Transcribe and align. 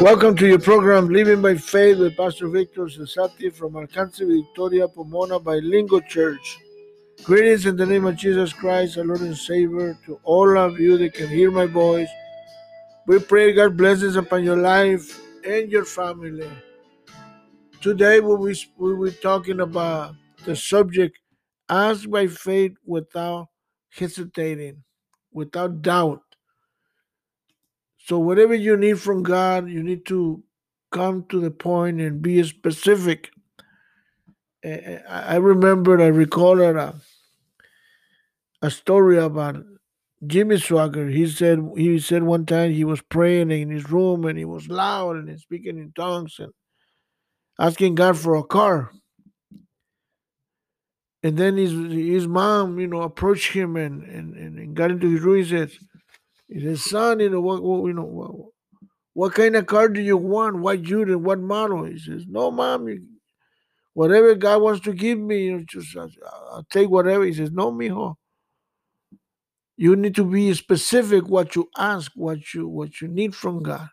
Welcome 0.00 0.36
to 0.36 0.46
your 0.46 0.60
program, 0.60 1.08
Living 1.08 1.42
by 1.42 1.56
Faith 1.56 1.98
with 1.98 2.16
Pastor 2.16 2.46
Victor 2.46 2.82
Cesati 2.82 3.52
from 3.52 3.72
Alcance 3.72 4.20
Victoria 4.20 4.86
Pomona 4.86 5.40
Bilingual 5.40 6.02
Church. 6.02 6.56
Greetings 7.24 7.66
in 7.66 7.76
the 7.76 7.84
name 7.84 8.06
of 8.06 8.14
Jesus 8.14 8.52
Christ, 8.52 8.96
our 8.96 9.04
Lord 9.04 9.22
and 9.22 9.36
Savior, 9.36 9.98
to 10.06 10.20
all 10.22 10.56
of 10.56 10.78
you 10.78 10.98
that 10.98 11.14
can 11.14 11.28
hear 11.28 11.50
my 11.50 11.66
voice. 11.66 12.08
We 13.08 13.18
pray 13.18 13.52
God 13.52 13.76
blessings 13.76 14.14
upon 14.14 14.44
your 14.44 14.56
life 14.56 15.20
and 15.44 15.68
your 15.68 15.84
family. 15.84 16.48
Today 17.80 18.20
we'll 18.20 18.46
be, 18.46 18.56
we'll 18.76 19.02
be 19.02 19.10
talking 19.10 19.58
about 19.58 20.14
the 20.44 20.54
subject 20.54 21.18
ask 21.68 22.08
by 22.08 22.28
faith 22.28 22.74
without 22.86 23.48
hesitating, 23.90 24.84
without 25.32 25.82
doubt. 25.82 26.22
So, 28.08 28.18
whatever 28.18 28.54
you 28.54 28.74
need 28.78 28.98
from 28.98 29.22
God, 29.22 29.68
you 29.68 29.82
need 29.82 30.06
to 30.06 30.42
come 30.90 31.26
to 31.28 31.40
the 31.40 31.50
point 31.50 32.00
and 32.00 32.22
be 32.22 32.42
specific. 32.42 33.28
I 34.64 35.36
remember, 35.36 36.00
I 36.00 36.06
recall 36.06 36.58
a, 36.62 36.74
uh, 36.74 36.92
a 38.62 38.70
story 38.70 39.18
about 39.18 39.62
Jimmy 40.26 40.56
Swaggart. 40.56 41.12
He 41.12 41.26
said 41.26 41.60
he 41.76 41.98
said 41.98 42.22
one 42.22 42.46
time 42.46 42.72
he 42.72 42.82
was 42.82 43.02
praying 43.02 43.50
in 43.50 43.68
his 43.68 43.90
room 43.90 44.24
and 44.24 44.38
he 44.38 44.46
was 44.46 44.68
loud 44.68 45.16
and 45.16 45.38
speaking 45.38 45.76
in 45.76 45.92
tongues 45.92 46.36
and 46.38 46.52
asking 47.60 47.96
God 47.96 48.16
for 48.16 48.36
a 48.36 48.42
car. 48.42 48.90
And 51.22 51.36
then 51.36 51.58
his 51.58 51.72
his 51.92 52.26
mom, 52.26 52.80
you 52.80 52.86
know, 52.86 53.02
approached 53.02 53.52
him 53.52 53.76
and, 53.76 54.02
and, 54.02 54.34
and 54.34 54.74
got 54.74 54.90
into 54.90 55.10
his 55.10 55.20
room. 55.20 55.36
He 55.36 55.44
said, 55.44 55.72
he 56.48 56.60
said, 56.60 56.78
son, 56.78 57.20
you 57.20 57.30
know, 57.30 57.40
what, 57.40 57.62
what 57.62 57.86
you 57.86 57.92
know, 57.92 58.04
what, 58.04 58.32
what 59.12 59.34
kind 59.34 59.56
of 59.56 59.66
car 59.66 59.88
do 59.88 60.00
you 60.00 60.16
want? 60.16 60.58
What 60.58 60.86
unit? 60.86 61.20
What 61.20 61.40
model? 61.40 61.84
He 61.84 61.98
says, 61.98 62.24
no, 62.28 62.50
mom, 62.50 62.88
you, 62.88 63.04
whatever 63.92 64.34
God 64.34 64.62
wants 64.62 64.80
to 64.82 64.92
give 64.92 65.18
me, 65.18 65.44
you 65.44 65.58
know, 65.58 65.64
just 65.68 65.96
I'll, 65.96 66.10
I'll 66.52 66.66
take 66.70 66.88
whatever. 66.88 67.24
He 67.24 67.34
says, 67.34 67.50
no, 67.50 67.72
mijo. 67.72 68.14
You 69.76 69.94
need 69.94 70.16
to 70.16 70.24
be 70.24 70.52
specific 70.54 71.28
what 71.28 71.54
you 71.54 71.68
ask, 71.76 72.10
what 72.16 72.52
you 72.52 72.66
what 72.66 73.00
you 73.00 73.06
need 73.06 73.34
from 73.34 73.62
God. 73.62 73.88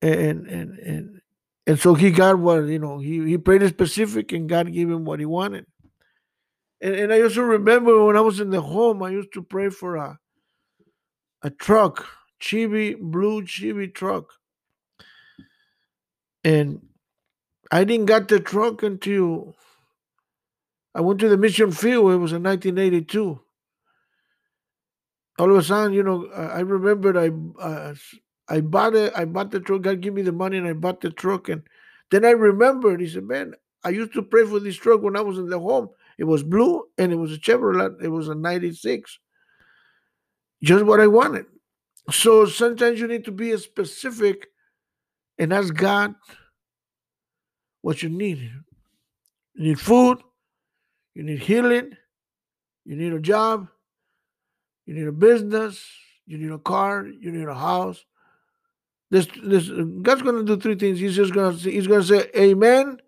And 0.00 0.46
and 0.46 0.78
and 0.78 1.20
and 1.66 1.78
so 1.78 1.94
he 1.94 2.12
got 2.12 2.38
what 2.38 2.66
you 2.66 2.78
know, 2.78 2.98
he, 3.00 3.24
he 3.26 3.36
prayed 3.36 3.68
specific 3.68 4.32
and 4.32 4.48
God 4.48 4.72
gave 4.72 4.88
him 4.88 5.04
what 5.04 5.18
he 5.18 5.26
wanted. 5.26 5.66
And, 6.80 6.94
and 6.94 7.12
I 7.12 7.20
also 7.22 7.42
remember 7.42 8.04
when 8.04 8.16
I 8.16 8.20
was 8.20 8.38
in 8.38 8.50
the 8.50 8.60
home, 8.60 9.02
I 9.02 9.10
used 9.10 9.32
to 9.32 9.42
pray 9.42 9.70
for 9.70 9.96
a 9.96 10.18
a 11.42 11.50
truck, 11.50 12.06
Chevy 12.38 12.94
blue 12.94 13.46
Chevy 13.46 13.88
truck. 13.88 14.32
And 16.44 16.82
I 17.70 17.84
didn't 17.84 18.06
get 18.06 18.28
the 18.28 18.40
truck 18.40 18.82
until 18.82 19.54
I 20.94 21.00
went 21.00 21.20
to 21.20 21.28
the 21.28 21.36
mission 21.36 21.70
field. 21.70 22.12
It 22.12 22.16
was 22.16 22.32
in 22.32 22.42
1982. 22.42 23.40
All 25.38 25.50
of 25.50 25.56
a 25.56 25.62
sudden, 25.62 25.92
you 25.92 26.02
know, 26.02 26.26
I 26.32 26.60
remembered 26.60 27.16
I 27.16 27.30
uh, 27.62 27.94
I 28.48 28.60
bought 28.60 28.94
it. 28.94 29.12
I 29.14 29.24
bought 29.24 29.50
the 29.50 29.60
truck. 29.60 29.82
God 29.82 30.00
gave 30.00 30.14
me 30.14 30.22
the 30.22 30.32
money, 30.32 30.56
and 30.56 30.66
I 30.66 30.72
bought 30.72 31.00
the 31.00 31.10
truck. 31.10 31.48
And 31.48 31.62
then 32.10 32.24
I 32.24 32.30
remembered. 32.30 33.00
He 33.00 33.08
said, 33.08 33.24
"Man, 33.24 33.54
I 33.84 33.90
used 33.90 34.14
to 34.14 34.22
pray 34.22 34.44
for 34.44 34.58
this 34.58 34.76
truck 34.76 35.02
when 35.02 35.16
I 35.16 35.20
was 35.20 35.38
in 35.38 35.48
the 35.48 35.60
home. 35.60 35.90
It 36.18 36.24
was 36.24 36.42
blue, 36.42 36.84
and 36.96 37.12
it 37.12 37.16
was 37.16 37.32
a 37.32 37.38
Chevrolet. 37.38 38.02
It 38.02 38.08
was 38.08 38.28
a 38.28 38.34
'96. 38.34 39.18
Just 40.62 40.84
what 40.84 41.00
I 41.00 41.06
wanted. 41.06 41.46
So 42.10 42.46
sometimes 42.46 43.00
you 43.00 43.06
need 43.06 43.24
to 43.26 43.32
be 43.32 43.56
specific 43.56 44.48
and 45.38 45.52
ask 45.52 45.74
God 45.74 46.14
what 47.82 48.02
you 48.02 48.08
need. 48.08 48.38
You 49.54 49.68
need 49.68 49.80
food, 49.80 50.18
you 51.14 51.22
need 51.22 51.40
healing, 51.40 51.96
you 52.84 52.96
need 52.96 53.12
a 53.12 53.20
job, 53.20 53.68
you 54.86 54.94
need 54.94 55.06
a 55.06 55.12
business, 55.12 55.84
you 56.26 56.38
need 56.38 56.50
a 56.50 56.58
car, 56.58 57.06
you 57.06 57.30
need 57.30 57.48
a 57.48 57.54
house. 57.54 58.04
This, 59.10 59.26
this 59.42 59.68
God's 60.02 60.22
gonna 60.22 60.44
do 60.44 60.56
three 60.56 60.74
things. 60.74 60.98
He's 60.98 61.16
just 61.16 61.32
gonna 61.32 61.56
say, 61.56 61.70
He's 61.72 61.86
gonna 61.86 62.02
say, 62.02 62.30
Amen. 62.36 62.98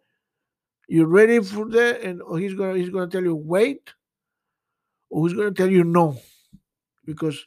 You're 0.89 1.07
ready 1.07 1.41
for 1.41 1.67
that, 1.67 2.01
and 2.01 2.21
he's 2.41 2.55
gonna 2.55 2.77
he's 2.77 2.91
gonna 2.91 3.07
tell 3.07 3.23
you 3.23 3.37
wait, 3.37 3.93
or 5.09 5.29
he's 5.29 5.37
gonna 5.37 5.53
tell 5.53 5.71
you 5.71 5.85
no, 5.85 6.19
because 7.11 7.47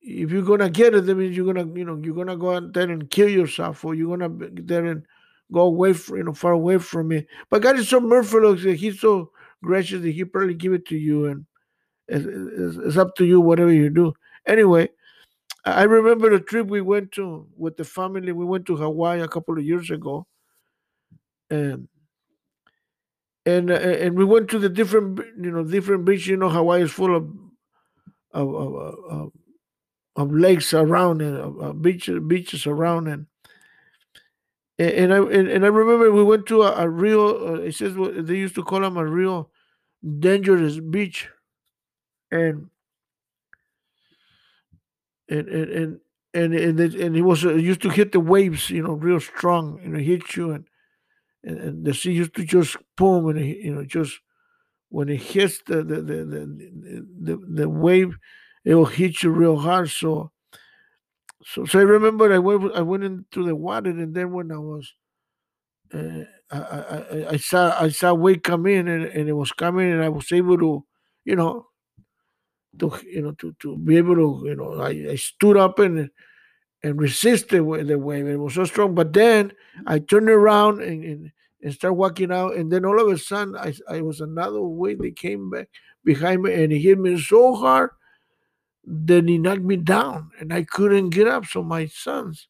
if 0.00 0.30
you're 0.30 0.42
gonna 0.42 0.70
get 0.70 0.94
it, 0.94 1.06
that 1.06 1.14
means 1.14 1.36
you're 1.36 1.52
gonna, 1.52 1.66
you 1.74 1.84
know, 1.84 2.00
you're 2.02 2.14
gonna 2.14 2.36
go 2.36 2.56
out 2.56 2.72
there 2.72 2.90
and 2.90 3.08
kill 3.10 3.28
yourself, 3.28 3.84
or 3.84 3.94
you're 3.94 4.16
gonna 4.16 4.28
get 4.28 4.66
there 4.66 4.86
and 4.86 5.04
go 5.52 5.60
away, 5.60 5.92
from, 5.92 6.16
you 6.16 6.24
know, 6.24 6.32
far 6.32 6.52
away 6.52 6.78
from 6.78 7.08
me. 7.08 7.26
But 7.50 7.62
God 7.62 7.78
is 7.78 7.88
so 7.88 8.00
merciful; 8.00 8.54
He's 8.54 9.00
so 9.00 9.30
gracious 9.62 10.02
that 10.02 10.10
He 10.10 10.24
probably 10.24 10.54
give 10.54 10.72
it 10.72 10.86
to 10.86 10.96
you, 10.96 11.26
and 11.26 11.46
it's, 12.08 12.26
it's, 12.26 12.76
it's 12.88 12.96
up 12.96 13.14
to 13.16 13.24
you 13.24 13.40
whatever 13.40 13.72
you 13.72 13.90
do. 13.90 14.12
Anyway, 14.46 14.88
I 15.64 15.84
remember 15.84 16.30
the 16.30 16.40
trip 16.40 16.66
we 16.66 16.80
went 16.80 17.12
to 17.12 17.46
with 17.56 17.76
the 17.76 17.84
family. 17.84 18.32
We 18.32 18.44
went 18.44 18.66
to 18.66 18.76
Hawaii 18.76 19.20
a 19.20 19.28
couple 19.28 19.56
of 19.56 19.64
years 19.64 19.90
ago, 19.90 20.26
and 21.48 21.88
and 23.46 23.70
and 23.70 24.16
we 24.16 24.24
went 24.24 24.50
to 24.50 24.58
the 24.58 24.68
different, 24.68 25.20
you 25.40 25.50
know, 25.50 25.62
different 25.64 26.04
beaches. 26.04 26.26
You 26.26 26.36
know, 26.36 26.48
Hawaii 26.48 26.82
is 26.82 26.90
full 26.90 27.14
of 27.14 27.30
of, 28.32 28.54
of, 28.54 28.74
of 29.08 29.32
of 30.14 30.32
lakes 30.32 30.74
around 30.74 31.22
and 31.22 31.62
uh, 31.62 31.72
beaches 31.72 32.20
beaches 32.26 32.66
around 32.66 33.08
and 33.08 33.26
and 34.78 35.12
I 35.12 35.18
and, 35.18 35.64
I 35.64 35.68
remember 35.68 36.10
we 36.10 36.24
went 36.24 36.46
to 36.46 36.62
a, 36.62 36.84
a 36.84 36.88
real 36.88 37.20
uh, 37.20 37.60
it 37.60 37.74
says 37.74 37.94
what 37.94 38.26
they 38.26 38.36
used 38.36 38.54
to 38.56 38.64
call 38.64 38.80
them 38.80 38.96
a 38.96 39.06
real 39.06 39.50
dangerous 40.18 40.80
beach. 40.80 41.28
And 42.30 42.70
and 45.28 45.48
and 45.48 45.70
and 45.70 46.00
and 46.34 46.54
and, 46.54 46.80
it, 46.80 46.94
and 46.94 47.16
it 47.16 47.22
was 47.22 47.44
uh, 47.44 47.54
used 47.54 47.82
to 47.82 47.90
hit 47.90 48.12
the 48.12 48.20
waves 48.20 48.70
you 48.70 48.82
know 48.82 48.94
real 48.94 49.20
strong 49.20 49.78
and 49.84 49.96
it 49.96 50.02
hit 50.02 50.34
you 50.36 50.52
and 50.52 50.66
and, 51.44 51.58
and 51.58 51.84
the 51.84 51.92
sea 51.92 52.12
used 52.12 52.34
to 52.36 52.44
just 52.44 52.76
boom 52.96 53.28
and 53.28 53.38
you 53.40 53.74
know 53.74 53.84
just 53.84 54.20
when 54.92 55.08
it 55.08 55.22
hits 55.22 55.62
the 55.66 55.82
the 55.82 56.00
the 56.02 56.18
the, 56.24 57.06
the, 57.20 57.36
the 57.60 57.68
wave 57.68 58.16
it 58.64 58.74
will 58.74 58.86
hit 58.86 59.22
you 59.22 59.30
real 59.30 59.58
hard. 59.58 59.90
So, 59.90 60.30
so, 61.44 61.64
so 61.64 61.78
I 61.80 61.82
remember 61.82 62.32
I 62.32 62.38
went, 62.38 62.72
I 62.74 62.82
went 62.82 63.04
into 63.04 63.44
the 63.44 63.56
water, 63.56 63.90
and 63.90 64.14
then 64.14 64.30
when 64.30 64.52
I 64.52 64.58
was, 64.58 64.94
uh, 65.92 66.24
I, 66.50 66.58
I, 66.58 67.26
I 67.30 67.36
saw, 67.36 67.82
I 67.82 67.88
saw 67.88 68.14
wave 68.14 68.42
come 68.42 68.66
in, 68.66 68.86
and, 68.86 69.04
and 69.04 69.28
it 69.28 69.32
was 69.32 69.52
coming, 69.52 69.90
and 69.90 70.02
I 70.02 70.08
was 70.08 70.30
able 70.30 70.56
to, 70.58 70.84
you 71.24 71.36
know, 71.36 71.66
to, 72.78 72.92
you 73.04 73.22
know, 73.22 73.32
to, 73.32 73.54
to 73.60 73.76
be 73.78 73.96
able 73.96 74.14
to, 74.14 74.48
you 74.48 74.56
know, 74.56 74.80
I, 74.80 75.12
I 75.12 75.16
stood 75.16 75.56
up 75.56 75.78
and 75.78 76.10
and 76.84 77.00
resisted 77.00 77.50
the 77.50 77.98
wave. 77.98 78.26
It 78.26 78.36
was 78.36 78.54
so 78.54 78.64
strong, 78.64 78.94
but 78.94 79.12
then 79.12 79.52
I 79.86 80.00
turned 80.00 80.28
around 80.28 80.82
and, 80.82 81.04
and 81.04 81.32
and 81.62 81.72
start 81.72 81.96
walking 81.96 82.32
out, 82.32 82.56
and 82.56 82.70
then 82.70 82.84
all 82.84 83.00
of 83.00 83.12
a 83.12 83.18
sudden, 83.18 83.56
I, 83.56 83.74
I 83.88 84.00
was 84.00 84.20
another 84.20 84.60
way. 84.60 84.94
They 84.94 85.12
came 85.12 85.50
back 85.50 85.68
behind 86.04 86.42
me, 86.42 86.52
and 86.52 86.72
it 86.72 86.78
hit 86.80 86.98
me 86.98 87.20
so 87.20 87.54
hard 87.54 87.90
then 88.84 89.28
he 89.28 89.38
knocked 89.38 89.62
me 89.62 89.76
down 89.76 90.30
and 90.40 90.52
I 90.52 90.64
couldn't 90.64 91.10
get 91.10 91.28
up. 91.28 91.46
So 91.46 91.62
my 91.62 91.86
sons 91.86 92.48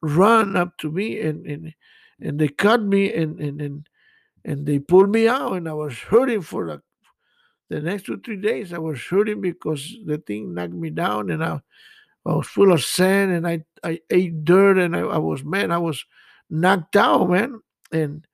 ran 0.00 0.56
up 0.56 0.76
to 0.78 0.90
me 0.90 1.20
and 1.20 1.46
and, 1.46 1.74
and 2.20 2.38
they 2.38 2.48
cut 2.48 2.82
me 2.82 3.12
and, 3.12 3.40
and 3.40 3.60
and 3.60 3.88
and 4.44 4.66
they 4.66 4.78
pulled 4.78 5.10
me 5.10 5.28
out 5.28 5.54
and 5.54 5.68
I 5.68 5.72
was 5.72 5.98
hurting 5.98 6.42
for 6.42 6.66
the, 6.66 6.82
the 7.68 7.80
next 7.80 8.06
two, 8.06 8.20
three 8.24 8.40
days. 8.40 8.72
I 8.72 8.78
was 8.78 9.02
hurting 9.02 9.40
because 9.40 9.96
the 10.06 10.18
thing 10.18 10.54
knocked 10.54 10.72
me 10.72 10.90
down 10.90 11.30
and 11.30 11.44
I, 11.44 11.60
I 12.24 12.34
was 12.34 12.46
full 12.46 12.72
of 12.72 12.82
sand 12.82 13.32
and 13.32 13.46
I, 13.46 13.64
I 13.82 14.00
ate 14.10 14.44
dirt 14.44 14.78
and 14.78 14.96
I, 14.96 15.00
I 15.00 15.18
was 15.18 15.44
man, 15.44 15.72
I 15.72 15.78
was 15.78 16.04
knocked 16.48 16.96
out, 16.96 17.28
man. 17.28 17.60
And 17.90 18.26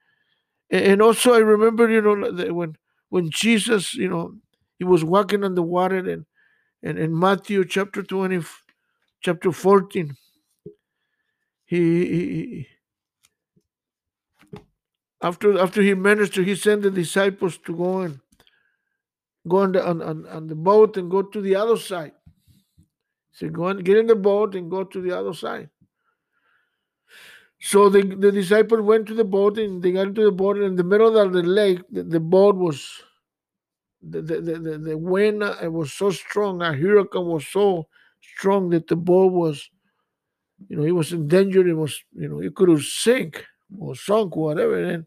and 0.70 1.02
also 1.02 1.34
I 1.34 1.38
remember, 1.38 1.88
you 1.90 2.02
know, 2.02 2.54
when 2.54 2.76
when 3.10 3.30
Jesus, 3.30 3.94
you 3.94 4.08
know, 4.08 4.34
he 4.78 4.84
was 4.84 5.04
walking 5.04 5.44
on 5.44 5.54
the 5.54 5.62
water 5.62 5.98
and 5.98 6.26
and 6.82 6.98
in 6.98 7.18
Matthew 7.18 7.64
chapter 7.64 8.02
20, 8.02 8.42
chapter 9.22 9.52
14, 9.52 10.16
he, 11.66 11.78
he 12.06 12.68
after 15.22 15.58
after 15.58 15.82
he 15.82 15.94
ministered, 15.94 16.46
he 16.46 16.54
sent 16.54 16.82
the 16.82 16.90
disciples 16.90 17.58
to 17.58 17.76
go 17.76 18.00
and 18.00 18.20
go 19.48 19.58
on 19.58 19.72
the 19.72 19.86
on, 19.86 20.02
on, 20.02 20.26
on 20.26 20.46
the 20.48 20.54
boat 20.54 20.96
and 20.96 21.10
go 21.10 21.22
to 21.22 21.40
the 21.40 21.56
other 21.56 21.76
side. 21.78 22.12
He 23.32 23.46
said, 23.46 23.52
go 23.54 23.68
and 23.68 23.84
get 23.84 23.96
in 23.96 24.06
the 24.06 24.16
boat 24.16 24.54
and 24.54 24.70
go 24.70 24.84
to 24.84 25.00
the 25.00 25.16
other 25.18 25.34
side. 25.34 25.70
So 27.64 27.88
the, 27.88 28.02
the 28.02 28.30
disciples 28.30 28.82
went 28.82 29.06
to 29.08 29.14
the 29.14 29.24
boat 29.24 29.58
and 29.58 29.82
they 29.82 29.92
got 29.92 30.08
into 30.08 30.24
the 30.24 30.32
boat 30.32 30.56
and 30.56 30.66
in 30.66 30.76
the 30.76 30.84
middle 30.84 31.16
of 31.16 31.32
the 31.32 31.42
lake, 31.42 31.80
the, 31.90 32.02
the 32.02 32.20
boat 32.20 32.56
was 32.56 32.86
the, 34.02 34.20
the, 34.20 34.40
the, 34.40 34.78
the 34.78 34.98
wind 34.98 35.42
it 35.42 35.72
was 35.72 35.92
so 35.92 36.10
strong, 36.10 36.60
a 36.60 36.74
hurricane 36.74 37.24
was 37.24 37.46
so 37.46 37.88
strong 38.20 38.68
that 38.70 38.86
the 38.88 38.96
boat 38.96 39.32
was 39.32 39.70
you 40.68 40.76
know, 40.76 40.84
it 40.84 40.92
was 40.92 41.12
in 41.12 41.28
danger. 41.28 41.66
It 41.66 41.76
was, 41.76 42.02
you 42.12 42.28
know, 42.28 42.40
it 42.40 42.54
could 42.54 42.68
have 42.68 42.82
sink 42.82 43.44
or 43.78 43.94
sunk, 43.94 44.36
whatever. 44.36 44.82
And 44.82 45.06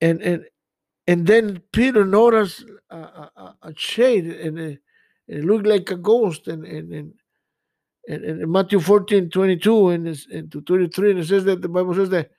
and 0.00 0.22
and 0.22 0.44
and 1.06 1.26
then 1.26 1.62
Peter 1.72 2.04
noticed 2.04 2.64
a, 2.90 2.96
a, 2.96 3.56
a 3.62 3.72
shade, 3.76 4.26
and 4.26 4.58
it, 4.58 4.78
it, 5.28 5.44
looked 5.44 5.66
like 5.66 5.90
a 5.90 5.96
ghost. 5.96 6.48
And 6.48 6.64
and 6.64 6.92
and, 6.92 7.14
and, 8.08 8.24
and 8.24 8.50
Matthew 8.52 8.80
14, 8.80 9.30
22 9.30 9.88
and, 9.88 10.08
and 10.32 10.52
to 10.52 10.60
23, 10.60 11.10
and 11.12 11.20
it 11.20 11.26
says 11.26 11.44
that 11.44 11.62
the 11.62 11.68
Bible 11.68 11.94
says 11.94 12.10
that 12.10 12.30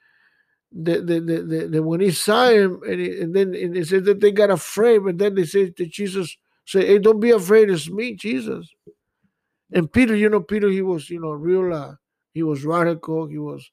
the, 0.71 1.01
the, 1.01 1.19
the, 1.19 1.41
the, 1.41 1.67
the 1.67 1.83
when 1.83 2.01
he 2.01 2.12
saw 2.12 2.50
him, 2.50 2.81
and, 2.88 3.00
he, 3.00 3.21
and 3.21 3.35
then 3.35 3.56
and 3.56 3.75
it 3.75 3.88
says 3.88 4.03
that 4.03 4.19
they 4.19 4.31
got 4.31 4.51
afraid, 4.51 5.00
but 5.00 5.17
then 5.17 5.35
they 5.35 5.45
said 5.45 5.75
to 5.77 5.85
Jesus, 5.85 6.38
say, 6.65 6.85
hey, 6.85 7.00
don't 7.00 7.19
be 7.19 7.31
afraid, 7.31 7.69
it's 7.69 7.89
me, 7.89 8.15
Jesus. 8.15 8.69
And 9.71 9.91
Peter, 9.91 10.15
you 10.15 10.29
know, 10.29 10.41
Peter, 10.41 10.69
he 10.69 10.81
was, 10.81 11.09
you 11.09 11.19
know, 11.19 11.31
real, 11.31 11.73
uh, 11.73 11.95
he 12.33 12.44
was 12.44 12.65
radical, 12.65 13.27
he 13.27 13.38
was, 13.38 13.71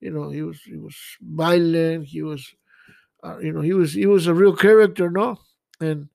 you 0.00 0.10
know, 0.10 0.30
he 0.30 0.42
was, 0.42 0.60
he 0.62 0.76
was 0.76 0.96
violent, 1.20 2.06
he 2.06 2.22
was, 2.22 2.54
uh, 3.22 3.38
you 3.38 3.52
know, 3.52 3.60
he 3.60 3.72
was, 3.72 3.92
he 3.92 4.06
was 4.06 4.26
a 4.26 4.34
real 4.34 4.56
character, 4.56 5.10
no? 5.10 5.38
And, 5.80 6.08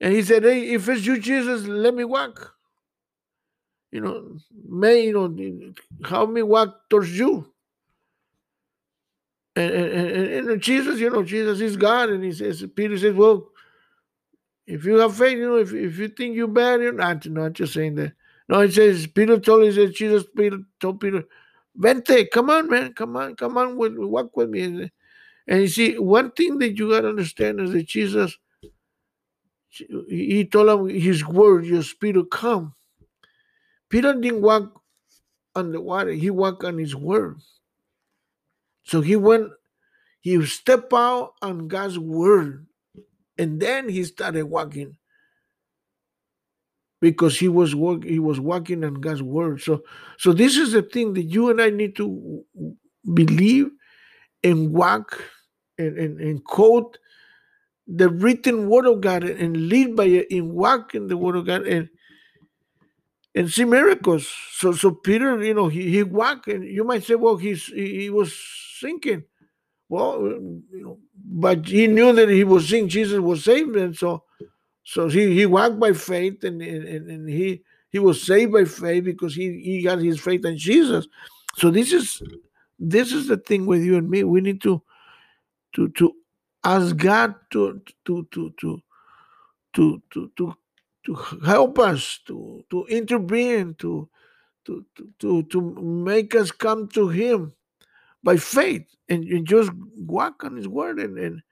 and 0.00 0.12
he 0.12 0.22
said, 0.22 0.42
hey, 0.42 0.72
if 0.72 0.88
it's 0.88 1.06
you, 1.06 1.18
Jesus, 1.18 1.64
let 1.64 1.94
me 1.94 2.04
walk. 2.04 2.54
You 3.92 4.00
know, 4.00 4.36
may, 4.68 5.04
you 5.04 5.12
know, 5.12 6.08
help 6.08 6.30
me 6.30 6.42
walk 6.42 6.88
towards 6.88 7.16
you. 7.16 7.46
And, 9.54 9.70
and, 9.70 10.10
and, 10.10 10.48
and 10.48 10.62
Jesus, 10.62 10.98
you 10.98 11.10
know, 11.10 11.22
Jesus 11.22 11.60
is 11.60 11.76
God. 11.76 12.08
And 12.08 12.24
he 12.24 12.32
says, 12.32 12.64
Peter 12.74 12.96
says, 12.96 13.14
well, 13.14 13.50
if 14.66 14.86
you 14.86 14.96
have 14.96 15.14
faith, 15.14 15.36
you 15.36 15.46
know, 15.46 15.56
if, 15.56 15.74
if 15.74 15.98
you 15.98 16.08
think 16.08 16.34
you're 16.34 16.48
bad, 16.48 16.80
you're 16.80 16.92
not, 16.92 17.26
not 17.26 17.52
just 17.52 17.74
saying 17.74 17.96
that. 17.96 18.14
No, 18.48 18.60
it 18.60 18.72
says, 18.72 19.06
Peter 19.06 19.38
told, 19.38 19.64
he 19.64 19.72
says, 19.72 19.92
Jesus 19.92 20.24
Peter 20.34 20.58
told 20.80 21.00
Peter, 21.00 21.24
Vente, 21.76 22.26
come 22.26 22.48
on, 22.50 22.70
man, 22.70 22.92
come 22.94 23.16
on, 23.16 23.36
come 23.36 23.58
on, 23.58 23.76
with, 23.76 23.96
walk 23.96 24.36
with 24.36 24.48
me. 24.48 24.90
And 25.46 25.60
you 25.60 25.68
see, 25.68 25.98
one 25.98 26.30
thing 26.30 26.58
that 26.58 26.78
you 26.78 26.90
got 26.90 27.02
to 27.02 27.08
understand 27.10 27.60
is 27.60 27.72
that 27.72 27.86
Jesus, 27.86 28.36
he 29.68 30.48
told 30.50 30.90
him 30.90 31.00
his 31.00 31.26
word, 31.26 31.66
your 31.66 31.82
spirit 31.82 32.30
come. 32.30 32.74
Peter 33.92 34.14
didn't 34.14 34.40
walk 34.40 34.82
on 35.54 35.70
the 35.70 35.80
water, 35.80 36.12
he 36.12 36.30
walked 36.30 36.64
on 36.64 36.78
his 36.78 36.96
word. 36.96 37.36
So 38.84 39.02
he 39.02 39.16
went, 39.16 39.50
he 40.22 40.44
stepped 40.46 40.94
out 40.94 41.34
on 41.42 41.68
God's 41.68 41.98
word, 41.98 42.66
and 43.36 43.60
then 43.60 43.90
he 43.90 44.02
started 44.04 44.46
walking 44.46 44.96
because 47.02 47.38
he 47.38 47.48
was 47.48 47.74
work, 47.74 48.02
he 48.04 48.18
was 48.18 48.40
walking 48.40 48.82
on 48.82 48.94
God's 48.94 49.22
word. 49.22 49.60
So, 49.60 49.82
so 50.18 50.32
this 50.32 50.56
is 50.56 50.72
the 50.72 50.82
thing 50.82 51.12
that 51.12 51.24
you 51.24 51.50
and 51.50 51.60
I 51.60 51.68
need 51.68 51.94
to 51.96 52.44
believe 53.12 53.70
and 54.42 54.72
walk 54.72 55.22
and, 55.76 55.98
and, 55.98 56.18
and 56.18 56.42
quote 56.44 56.96
the 57.86 58.08
written 58.08 58.70
word 58.70 58.86
of 58.86 59.02
God 59.02 59.24
and 59.24 59.68
lead 59.68 59.96
by 59.96 60.04
it 60.04 60.28
and 60.30 60.52
walk 60.52 60.94
in 60.94 61.08
the 61.08 61.16
word 61.18 61.36
of 61.36 61.44
God 61.44 61.66
and 61.66 61.90
and 63.34 63.50
see 63.50 63.64
miracles. 63.64 64.32
So 64.52 64.72
so 64.72 64.90
Peter, 64.90 65.42
you 65.42 65.54
know, 65.54 65.68
he, 65.68 65.90
he 65.90 66.02
walked 66.02 66.48
and 66.48 66.64
you 66.64 66.84
might 66.84 67.04
say, 67.04 67.14
well, 67.14 67.36
he's 67.36 67.66
he, 67.66 68.02
he 68.02 68.10
was 68.10 68.32
sinking. 68.78 69.24
Well, 69.88 70.14
uh, 70.14 70.28
you 70.28 70.82
know, 70.82 70.98
but 71.24 71.66
he 71.66 71.86
knew 71.86 72.12
that 72.12 72.28
he 72.28 72.44
was 72.44 72.68
seeing 72.68 72.88
Jesus 72.88 73.20
was 73.20 73.44
saved, 73.44 73.76
and 73.76 73.96
so 73.96 74.24
so 74.84 75.08
he, 75.08 75.34
he 75.34 75.46
walked 75.46 75.78
by 75.78 75.92
faith 75.92 76.44
and, 76.44 76.60
and, 76.62 77.10
and 77.10 77.28
he 77.28 77.62
he 77.90 77.98
was 77.98 78.22
saved 78.22 78.52
by 78.52 78.64
faith 78.64 79.04
because 79.04 79.34
he, 79.34 79.60
he 79.60 79.82
got 79.82 79.98
his 79.98 80.18
faith 80.18 80.44
in 80.44 80.56
Jesus. 80.56 81.06
So 81.56 81.70
this 81.70 81.92
is 81.92 82.22
this 82.78 83.12
is 83.12 83.28
the 83.28 83.36
thing 83.36 83.66
with 83.66 83.82
you 83.82 83.96
and 83.96 84.08
me. 84.08 84.24
We 84.24 84.40
need 84.40 84.62
to 84.62 84.82
to 85.74 85.88
to 85.90 86.14
ask 86.64 86.96
God 86.96 87.34
to 87.50 87.80
to 88.06 88.26
to 88.30 88.50
to 88.60 88.82
to 89.74 90.02
to 90.10 90.30
to, 90.36 90.56
to 91.04 91.14
help 91.44 91.78
us 91.78 92.20
to 92.26 92.64
to 92.70 92.86
intervene 92.86 93.74
to 93.78 94.08
to 94.64 94.84
to 95.18 95.42
to 95.44 95.60
make 95.82 96.34
us 96.34 96.50
come 96.50 96.88
to 96.88 97.08
Him 97.08 97.52
by 98.22 98.36
faith 98.36 98.86
and, 99.08 99.24
and 99.24 99.46
just 99.46 99.70
walk 99.96 100.44
on 100.44 100.56
His 100.56 100.68
word 100.68 100.98
and 100.98 101.18
and, 101.18 101.42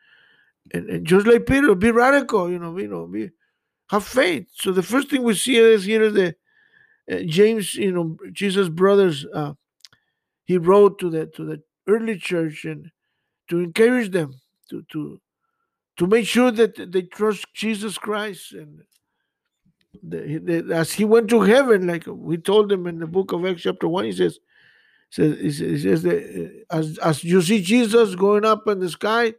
and, 0.72 0.88
and 0.88 1.06
just 1.06 1.26
like 1.26 1.46
Peter, 1.46 1.74
be 1.74 1.90
radical, 1.90 2.50
you 2.50 2.58
know, 2.58 2.76
you 2.78 2.88
know, 2.88 3.06
be 3.06 3.30
have 3.88 4.04
faith. 4.04 4.46
So 4.54 4.70
the 4.70 4.84
first 4.84 5.10
thing 5.10 5.24
we 5.24 5.34
see 5.34 5.56
is 5.56 5.84
here 5.84 6.02
is 6.02 6.14
the 6.14 6.34
uh, 7.10 7.22
James, 7.26 7.74
you 7.74 7.92
know, 7.92 8.16
Jesus' 8.32 8.68
brothers. 8.68 9.26
Uh, 9.34 9.54
he 10.44 10.58
wrote 10.58 10.98
to 11.00 11.10
the 11.10 11.26
to 11.26 11.44
the 11.44 11.62
early 11.88 12.16
church 12.18 12.64
and 12.64 12.90
to 13.48 13.60
encourage 13.60 14.10
them 14.10 14.40
to 14.68 14.84
to 14.92 15.20
to 15.96 16.06
make 16.06 16.26
sure 16.26 16.50
that 16.50 16.92
they 16.92 17.02
trust 17.02 17.46
Jesus 17.52 17.98
Christ 17.98 18.52
and 18.52 18.82
the, 20.02 20.38
the, 20.38 20.74
as 20.74 20.92
he 20.92 21.04
went 21.04 21.28
to 21.30 21.40
heaven, 21.40 21.86
like 21.86 22.04
we 22.06 22.36
told 22.36 22.70
him 22.70 22.86
in 22.86 22.98
the 22.98 23.06
book 23.06 23.32
of 23.32 23.44
Acts 23.44 23.62
chapter 23.62 23.88
one, 23.88 24.04
he 24.04 24.12
says, 24.12 24.38
says 25.10 25.38
he 25.38 25.78
says 25.78 26.02
that 26.02 26.64
uh, 26.70 26.76
as 26.76 26.98
as 26.98 27.24
you 27.24 27.42
see 27.42 27.60
Jesus 27.60 28.14
going 28.14 28.44
up 28.44 28.66
in 28.68 28.78
the 28.78 28.88
sky, 28.88 29.34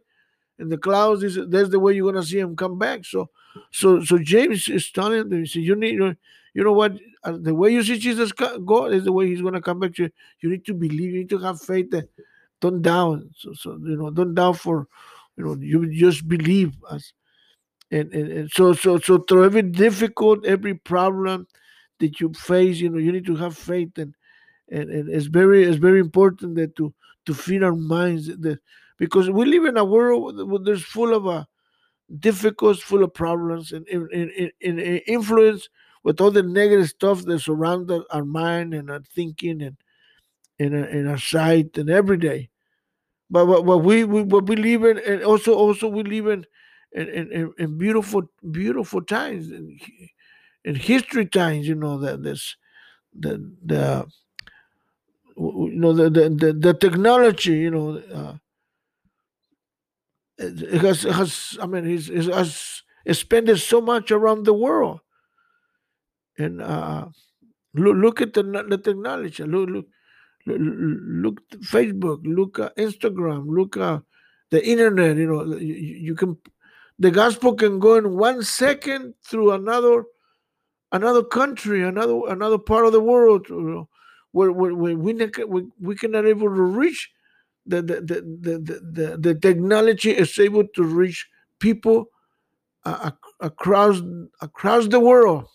in 0.58 0.68
the 0.68 0.78
clouds, 0.78 1.22
said, 1.34 1.50
that's 1.50 1.70
the 1.70 1.80
way 1.80 1.94
you're 1.94 2.12
gonna 2.12 2.24
see 2.24 2.38
him 2.38 2.56
come 2.56 2.78
back. 2.78 3.04
So 3.04 3.30
so 3.70 4.02
so 4.04 4.18
James 4.18 4.68
is 4.68 4.90
telling 4.90 5.28
them, 5.28 5.40
he 5.40 5.46
said, 5.46 5.62
you 5.62 5.74
need 5.74 5.98
you 6.54 6.64
know 6.64 6.72
what 6.72 6.98
uh, 7.24 7.38
the 7.40 7.54
way 7.54 7.70
you 7.70 7.82
see 7.82 7.98
Jesus 7.98 8.32
go 8.32 8.86
is 8.86 9.04
the 9.04 9.12
way 9.12 9.26
he's 9.26 9.42
gonna 9.42 9.62
come 9.62 9.80
back 9.80 9.94
to 9.94 10.04
you. 10.04 10.10
You 10.40 10.50
need 10.50 10.66
to 10.66 10.74
believe, 10.74 11.12
you 11.12 11.18
need 11.18 11.30
to 11.30 11.38
have 11.38 11.60
faith 11.62 11.90
that 11.92 12.08
don't 12.60 12.82
doubt. 12.82 13.20
So 13.36 13.54
so 13.54 13.72
you 13.82 13.96
know, 13.96 14.10
don't 14.10 14.34
doubt 14.34 14.58
for 14.58 14.86
you 15.36 15.44
know, 15.44 15.54
you 15.54 15.90
just 15.92 16.28
believe 16.28 16.74
us. 16.90 17.14
And, 17.92 18.12
and, 18.12 18.32
and 18.32 18.50
so 18.50 18.72
so 18.72 18.98
so 18.98 19.18
through 19.18 19.44
every 19.44 19.62
difficult, 19.62 20.44
every 20.44 20.74
problem 20.74 21.46
that 22.00 22.18
you 22.20 22.32
face, 22.32 22.78
you 22.78 22.88
know, 22.88 22.98
you 22.98 23.12
need 23.12 23.26
to 23.26 23.36
have 23.36 23.56
faith 23.56 23.96
and 23.98 24.14
and, 24.70 24.90
and 24.90 25.08
it's 25.08 25.26
very 25.26 25.64
it's 25.64 25.76
very 25.76 26.00
important 26.00 26.56
that 26.56 26.74
to 26.76 26.92
to 27.26 27.34
feed 27.34 27.62
our 27.62 27.76
minds 27.76 28.26
that 28.26 28.58
because 28.98 29.30
we 29.30 29.44
live 29.44 29.66
in 29.66 29.76
a 29.76 29.84
world 29.84 30.64
there's 30.64 30.82
full 30.82 31.14
of 31.14 31.26
uh, 31.26 31.30
a 31.30 31.46
difficult, 32.18 32.78
full 32.78 33.04
of 33.04 33.14
problems 33.14 33.72
and 33.72 33.86
in, 33.88 34.08
in 34.60 34.78
influence 34.78 35.68
with 36.02 36.20
all 36.20 36.30
the 36.30 36.42
negative 36.42 36.88
stuff 36.88 37.22
that 37.24 37.40
surrounds 37.40 37.92
our 38.10 38.24
mind 38.24 38.74
and 38.74 38.90
our 38.90 39.02
thinking 39.14 39.62
and 39.62 39.76
in 40.58 40.74
our, 40.74 40.84
in 40.86 41.06
our 41.06 41.18
sight 41.18 41.76
and 41.76 41.90
every 41.90 42.16
day. 42.16 42.48
But 43.30 43.46
what, 43.46 43.64
what 43.64 43.82
we, 43.82 44.04
we 44.04 44.22
what 44.22 44.46
we 44.46 44.56
live 44.56 44.84
in 44.84 44.98
and 44.98 45.22
also 45.22 45.54
also 45.54 45.88
we 45.88 46.02
live 46.02 46.26
in 46.26 46.46
in, 46.94 47.32
in, 47.32 47.52
in 47.58 47.78
beautiful 47.78 48.22
beautiful 48.50 49.02
times 49.02 49.50
in, 49.50 49.78
in 50.64 50.74
history 50.74 51.26
times, 51.26 51.66
you 51.66 51.74
know, 51.74 51.98
that 51.98 52.22
this 52.22 52.56
the 53.18 53.52
the 53.64 54.06
you 55.36 55.70
know 55.74 55.92
the 55.92 56.10
the, 56.10 56.52
the, 56.52 56.74
technology, 56.74 57.52
you 57.52 57.70
know, 57.70 57.96
uh, 58.12 58.34
it 60.38 60.80
has, 60.82 61.04
it 61.04 61.12
has 61.12 61.58
I 61.60 61.66
mean, 61.66 61.84
he's, 61.84 62.08
has 62.08 62.82
expanded 63.06 63.58
so 63.58 63.80
much 63.80 64.10
around 64.10 64.44
the 64.44 64.54
world, 64.54 65.00
and 66.38 66.60
uh, 66.60 67.06
look 67.74 67.96
look 67.96 68.20
at 68.20 68.34
the 68.34 68.42
the 68.42 68.78
technology. 68.78 69.42
Look 69.44 69.70
look 69.70 69.86
look, 70.46 70.58
look 70.60 71.50
Facebook. 71.60 72.20
Look 72.24 72.58
at 72.58 72.76
Instagram. 72.76 73.46
Look 73.46 73.76
at 73.76 74.02
the 74.50 74.64
internet. 74.64 75.16
You 75.16 75.26
know, 75.26 75.56
you, 75.56 75.74
you 75.74 76.14
can 76.14 76.36
the 76.98 77.10
gospel 77.10 77.54
can 77.54 77.78
go 77.78 77.96
in 77.96 78.16
one 78.16 78.42
second 78.42 79.14
through 79.24 79.52
another 79.52 80.04
another 80.92 81.22
country, 81.24 81.82
another 81.82 82.20
another 82.28 82.58
part 82.58 82.86
of 82.86 82.92
the 82.92 83.00
world, 83.00 83.46
where, 84.32 84.52
where, 84.52 84.74
where 84.74 84.96
we, 84.96 85.14
we 85.14 85.66
we 85.80 85.96
cannot 85.96 86.26
able 86.26 86.48
to 86.48 86.62
reach 86.62 87.10
the 87.66 87.82
the, 87.82 88.00
the, 88.00 88.58
the, 88.58 88.80
the, 88.92 89.16
the 89.18 89.34
technology 89.34 90.10
is 90.10 90.38
able 90.38 90.66
to 90.74 90.82
reach 90.82 91.28
people 91.58 92.06
uh, 92.84 93.10
across 93.40 94.00
across 94.40 94.88
the 94.88 95.00
world 95.00 95.46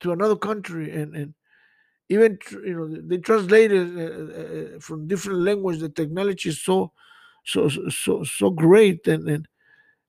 to 0.00 0.12
another 0.12 0.36
country. 0.36 0.90
And 0.90 1.14
and 1.14 1.34
even 2.08 2.38
you 2.64 2.74
know 2.74 3.00
they 3.02 3.18
translate 3.18 3.72
it 3.72 3.88
uh, 3.96 4.76
uh, 4.76 4.80
from 4.80 5.06
different 5.06 5.40
language 5.40 5.78
the 5.78 5.88
technology 5.88 6.48
is 6.48 6.62
so 6.62 6.92
so 7.44 7.68
so 7.68 8.24
so 8.24 8.50
great. 8.50 9.06
And 9.06 9.28
and 9.28 9.48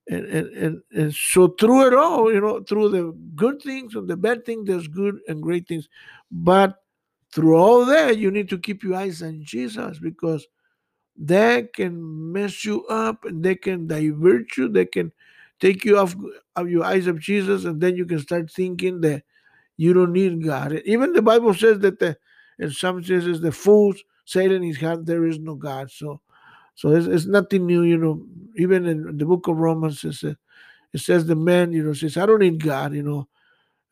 and, 0.09 0.25
and, 0.25 0.47
and, 0.57 0.81
and 0.91 1.13
so 1.13 1.47
through 1.47 1.87
it 1.87 1.93
all 1.93 2.31
you 2.31 2.41
know 2.41 2.61
through 2.63 2.89
the 2.89 3.15
good 3.35 3.61
things 3.61 3.95
and 3.95 4.07
the 4.07 4.17
bad 4.17 4.45
things 4.45 4.67
there's 4.67 4.87
good 4.87 5.19
and 5.27 5.41
great 5.41 5.67
things 5.67 5.87
but 6.31 6.77
through 7.31 7.55
all 7.55 7.85
that 7.85 8.17
you 8.17 8.31
need 8.31 8.49
to 8.49 8.57
keep 8.57 8.83
your 8.83 8.95
eyes 8.95 9.21
on 9.21 9.43
jesus 9.43 9.99
because 9.99 10.47
that 11.15 11.73
can 11.73 12.31
mess 12.31 12.65
you 12.65 12.85
up 12.87 13.25
and 13.25 13.43
they 13.43 13.55
can 13.55 13.87
divert 13.87 14.57
you 14.57 14.67
they 14.67 14.85
can 14.85 15.11
take 15.59 15.85
you 15.85 15.97
off 15.97 16.15
of 16.55 16.69
your 16.69 16.83
eyes 16.83 17.07
of 17.07 17.19
jesus 17.19 17.65
and 17.65 17.79
then 17.79 17.95
you 17.95 18.05
can 18.05 18.19
start 18.19 18.51
thinking 18.51 19.01
that 19.01 19.23
you 19.77 19.93
don't 19.93 20.13
need 20.13 20.43
god 20.43 20.73
even 20.85 21.13
the 21.13 21.21
bible 21.21 21.53
says 21.53 21.79
that 21.79 21.99
the, 21.99 22.17
and 22.59 22.73
some 22.73 23.03
says 23.03 23.39
the 23.39 23.51
fools 23.51 24.03
say 24.25 24.45
in 24.45 24.63
his 24.63 24.79
heart 24.79 25.05
there 25.05 25.25
is 25.25 25.39
no 25.39 25.55
God. 25.55 25.91
So, 25.91 26.21
so 26.81 26.89
it's, 26.95 27.05
it's 27.05 27.25
nothing 27.27 27.67
new, 27.67 27.83
you 27.83 27.95
know. 27.95 28.25
Even 28.55 28.87
in 28.87 29.15
the 29.17 29.25
book 29.25 29.47
of 29.47 29.55
Romans, 29.55 30.03
it 30.03 30.13
says, 30.13 30.35
it 30.91 30.99
says 30.99 31.27
the 31.27 31.35
man, 31.35 31.71
you 31.73 31.83
know, 31.83 31.93
says 31.93 32.17
I 32.17 32.25
don't 32.25 32.39
need 32.39 32.63
God, 32.63 32.95
you 32.95 33.03
know, 33.03 33.27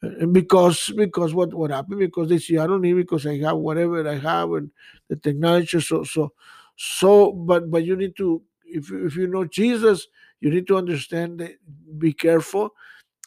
and 0.02 0.34
because 0.34 0.92
because 0.98 1.36
what 1.36 1.54
what 1.54 1.70
happened 1.70 2.00
because 2.00 2.30
they 2.30 2.40
say 2.40 2.58
I 2.58 2.66
don't 2.66 2.82
need 2.82 2.94
because 2.94 3.28
I 3.28 3.38
have 3.38 3.58
whatever 3.58 4.10
I 4.10 4.18
have 4.18 4.52
and 4.54 4.72
the 5.08 5.18
technology. 5.18 5.80
So 5.82 6.04
so 6.04 6.34
so, 6.78 7.32
but 7.32 7.70
but 7.70 7.84
you 7.84 7.96
need 7.96 8.16
to 8.18 8.42
if 8.66 8.90
you, 8.90 9.06
if 9.06 9.16
you 9.16 9.28
know 9.28 9.46
Jesus, 9.46 10.08
you 10.40 10.50
need 10.50 10.66
to 10.66 10.78
understand 10.78 11.42
that. 11.42 11.52
Be 12.00 12.12
careful 12.12 12.72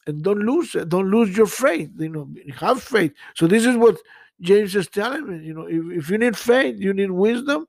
and 0.09 0.25
don't 0.25 0.41
lose 0.41 0.75
it. 0.75 0.89
Don't 0.89 1.09
lose 1.09 1.37
your 1.37 1.47
faith. 1.47 1.91
You 1.99 2.09
know, 2.09 2.29
have 2.57 2.83
faith. 2.83 3.13
So 3.37 3.47
this 3.47 3.65
is 3.65 3.77
what 3.77 3.99
James 4.41 4.75
is 4.75 4.89
telling 4.89 5.29
me. 5.29 5.47
You 5.47 5.55
know, 5.55 5.67
if, 5.69 6.05
if 6.05 6.11
you 6.11 6.19
need 6.19 6.37
faith, 6.37 6.81
you 6.81 6.93
need 6.93 7.13
wisdom. 7.13 7.67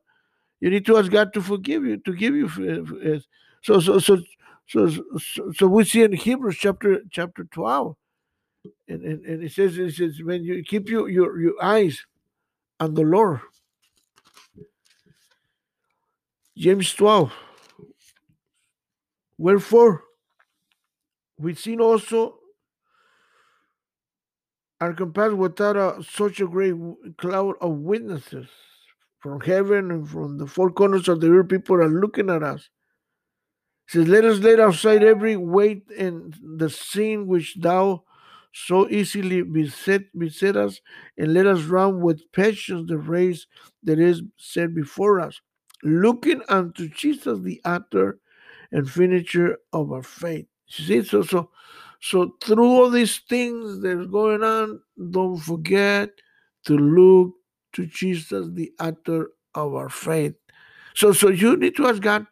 You 0.64 0.70
need 0.70 0.86
to 0.86 0.96
ask 0.96 1.12
God 1.12 1.34
to 1.34 1.42
forgive 1.42 1.84
you, 1.84 1.98
to 1.98 2.14
give 2.14 2.34
you. 2.34 2.48
So 3.64 3.82
so 3.82 4.00
so 4.00 4.18
so 4.66 5.04
so, 5.52 5.68
we 5.68 5.84
see 5.84 6.04
in 6.04 6.14
Hebrews 6.14 6.56
chapter 6.58 7.02
chapter 7.12 7.44
twelve, 7.44 7.98
and, 8.88 9.04
and, 9.04 9.26
and 9.26 9.44
it 9.44 9.52
says 9.52 9.78
it 9.78 9.94
says 9.96 10.22
when 10.24 10.46
you 10.46 10.64
keep 10.64 10.88
your 10.88 11.10
your, 11.10 11.38
your 11.38 11.62
eyes 11.62 12.06
on 12.80 12.94
the 12.94 13.02
Lord. 13.02 13.42
James 16.58 16.94
twelve. 16.94 17.34
Wherefore, 19.38 20.06
we've 21.38 21.60
seen 21.60 21.82
also 21.82 22.40
are 24.80 24.94
compared 24.94 25.34
without 25.34 25.76
a, 25.76 26.02
such 26.02 26.40
a 26.40 26.48
great 26.48 26.76
cloud 27.18 27.56
of 27.60 27.72
witnesses 27.80 28.48
from 29.24 29.40
heaven 29.40 29.90
and 29.90 30.08
from 30.08 30.38
the 30.38 30.46
four 30.46 30.70
corners 30.70 31.08
of 31.08 31.22
the 31.22 31.30
earth. 31.32 31.48
People 31.48 31.78
are 31.78 31.88
looking 31.88 32.30
at 32.30 32.44
us. 32.44 32.70
It 33.88 33.94
says, 33.94 34.08
Let 34.10 34.26
us 34.26 34.40
lay 34.40 34.56
aside 34.56 35.02
every 35.02 35.38
weight 35.38 35.86
and 35.98 36.36
the 36.58 36.70
sin 36.70 37.26
which 37.26 37.56
thou 37.56 38.04
so 38.54 38.88
easily 38.90 39.42
beset, 39.42 40.02
beset 40.20 40.58
us, 40.58 40.82
and 41.18 41.34
let 41.34 41.48
us 41.48 41.64
run 41.64 42.02
with 42.02 42.30
patience 42.34 42.90
the 42.90 42.98
race 42.98 43.48
that 43.84 43.98
is 43.98 44.22
set 44.38 44.76
before 44.76 45.22
us, 45.22 45.40
looking 45.84 46.42
unto 46.50 46.90
Jesus, 46.90 47.40
the 47.40 47.62
author 47.66 48.20
and 48.74 48.90
finisher 48.92 49.58
of 49.72 49.94
our 49.94 50.04
faith. 50.04 50.48
You 50.68 50.86
see, 50.86 51.04
so 51.04 51.22
so 51.24 51.50
so 52.02 52.36
through 52.44 52.66
all 52.66 52.90
these 52.90 53.20
things 53.30 53.82
that's 53.82 54.06
going 54.08 54.44
on, 54.44 54.82
don't 55.12 55.38
forget 55.38 56.10
to 56.66 56.78
look 56.78 57.36
to 57.74 57.86
Jesus, 57.86 58.48
the 58.54 58.72
author 58.80 59.32
of 59.54 59.76
our 59.76 59.90
faith. 59.90 60.36
So 60.96 61.12
so 61.12 61.30
you 61.30 61.58
need 61.58 61.76
to 61.78 61.88
ask 61.88 62.02
God 62.02 62.28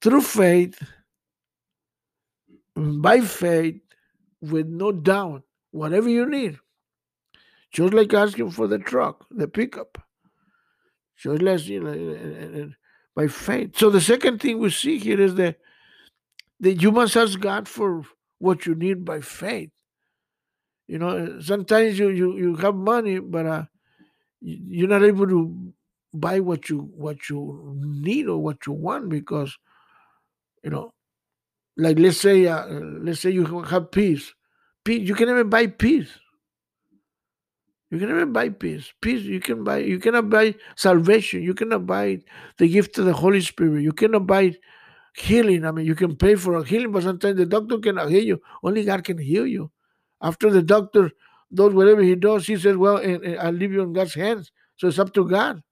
through 0.00 0.22
faith, 0.22 0.82
by 2.76 3.20
faith, 3.20 3.80
with 4.40 4.66
no 4.66 4.92
doubt, 4.92 5.42
whatever 5.70 6.08
you 6.08 6.26
need. 6.26 6.58
Just 7.72 7.94
like 7.94 8.12
asking 8.12 8.50
for 8.50 8.66
the 8.66 8.78
truck, 8.78 9.26
the 9.30 9.48
pickup. 9.48 9.98
Just 11.16 11.42
like 11.42 11.66
you 11.66 11.80
know, 11.80 12.70
by 13.14 13.28
faith. 13.28 13.78
So 13.78 13.90
the 13.90 14.00
second 14.00 14.40
thing 14.40 14.58
we 14.58 14.70
see 14.70 14.98
here 14.98 15.20
is 15.20 15.34
that 15.36 15.58
that 16.60 16.82
you 16.82 16.92
must 16.92 17.16
ask 17.16 17.38
God 17.40 17.68
for 17.68 18.02
what 18.38 18.66
you 18.66 18.74
need 18.74 19.04
by 19.04 19.20
faith. 19.20 19.70
You 20.86 20.98
know, 20.98 21.40
sometimes 21.40 21.98
you 21.98 22.08
you, 22.08 22.36
you 22.36 22.56
have 22.56 22.74
money, 22.74 23.18
but 23.18 23.46
uh, 23.46 23.64
you're 24.42 24.88
not 24.88 25.04
able 25.04 25.26
to 25.26 25.72
buy 26.14 26.40
what 26.40 26.68
you 26.68 26.90
what 26.94 27.28
you 27.28 27.74
need 27.78 28.28
or 28.28 28.38
what 28.38 28.66
you 28.66 28.72
want 28.72 29.08
because 29.08 29.56
you 30.62 30.70
know, 30.70 30.92
like 31.76 31.98
let's 31.98 32.20
say 32.20 32.46
uh, 32.46 32.66
let's 32.66 33.20
say 33.20 33.30
you 33.30 33.62
have 33.62 33.90
peace, 33.90 34.34
peace 34.84 35.08
you 35.08 35.14
can 35.14 35.28
even 35.28 35.48
buy 35.48 35.66
peace. 35.66 36.08
You 37.90 37.98
can 37.98 38.08
even 38.08 38.32
buy 38.32 38.48
peace. 38.48 38.90
Peace 39.02 39.22
you 39.22 39.38
can 39.38 39.64
buy. 39.64 39.78
You 39.78 39.98
cannot 39.98 40.30
buy 40.30 40.54
salvation. 40.76 41.42
You 41.42 41.52
cannot 41.52 41.86
buy 41.86 42.20
the 42.56 42.66
gift 42.66 42.96
of 42.96 43.04
the 43.04 43.12
Holy 43.12 43.42
Spirit. 43.42 43.82
You 43.82 43.92
cannot 43.92 44.26
buy 44.26 44.54
healing. 45.14 45.66
I 45.66 45.72
mean, 45.72 45.84
you 45.84 45.94
can 45.94 46.16
pay 46.16 46.34
for 46.36 46.56
a 46.56 46.64
healing, 46.64 46.90
but 46.90 47.02
sometimes 47.02 47.36
the 47.36 47.44
doctor 47.44 47.78
cannot 47.78 48.08
heal 48.08 48.24
you. 48.24 48.40
Only 48.62 48.84
God 48.84 49.04
can 49.04 49.18
heal 49.18 49.46
you. 49.46 49.70
After 50.22 50.48
the 50.50 50.62
doctor 50.62 51.10
does 51.54 51.74
whatever 51.74 52.02
he 52.02 52.14
does, 52.14 52.46
he 52.46 52.56
says, 52.56 52.76
"Well, 52.76 52.96
and, 52.96 53.22
and 53.22 53.38
I 53.38 53.50
leave 53.50 53.72
you 53.72 53.82
in 53.82 53.92
God's 53.92 54.14
hands." 54.14 54.50
So 54.76 54.88
it's 54.88 54.98
up 54.98 55.12
to 55.14 55.28
God. 55.28 55.62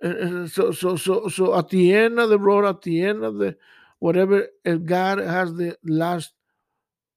And, 0.00 0.16
and 0.16 0.50
so, 0.50 0.72
so, 0.72 0.96
so, 0.96 1.28
so 1.28 1.56
at 1.56 1.68
the 1.68 1.92
end 1.92 2.18
of 2.18 2.28
the 2.30 2.38
road, 2.38 2.64
at 2.64 2.82
the 2.82 3.02
end 3.02 3.24
of 3.24 3.36
the 3.36 3.56
whatever, 3.98 4.48
eh, 4.64 4.76
God 4.76 5.18
has 5.18 5.54
the 5.54 5.76
last, 5.84 6.32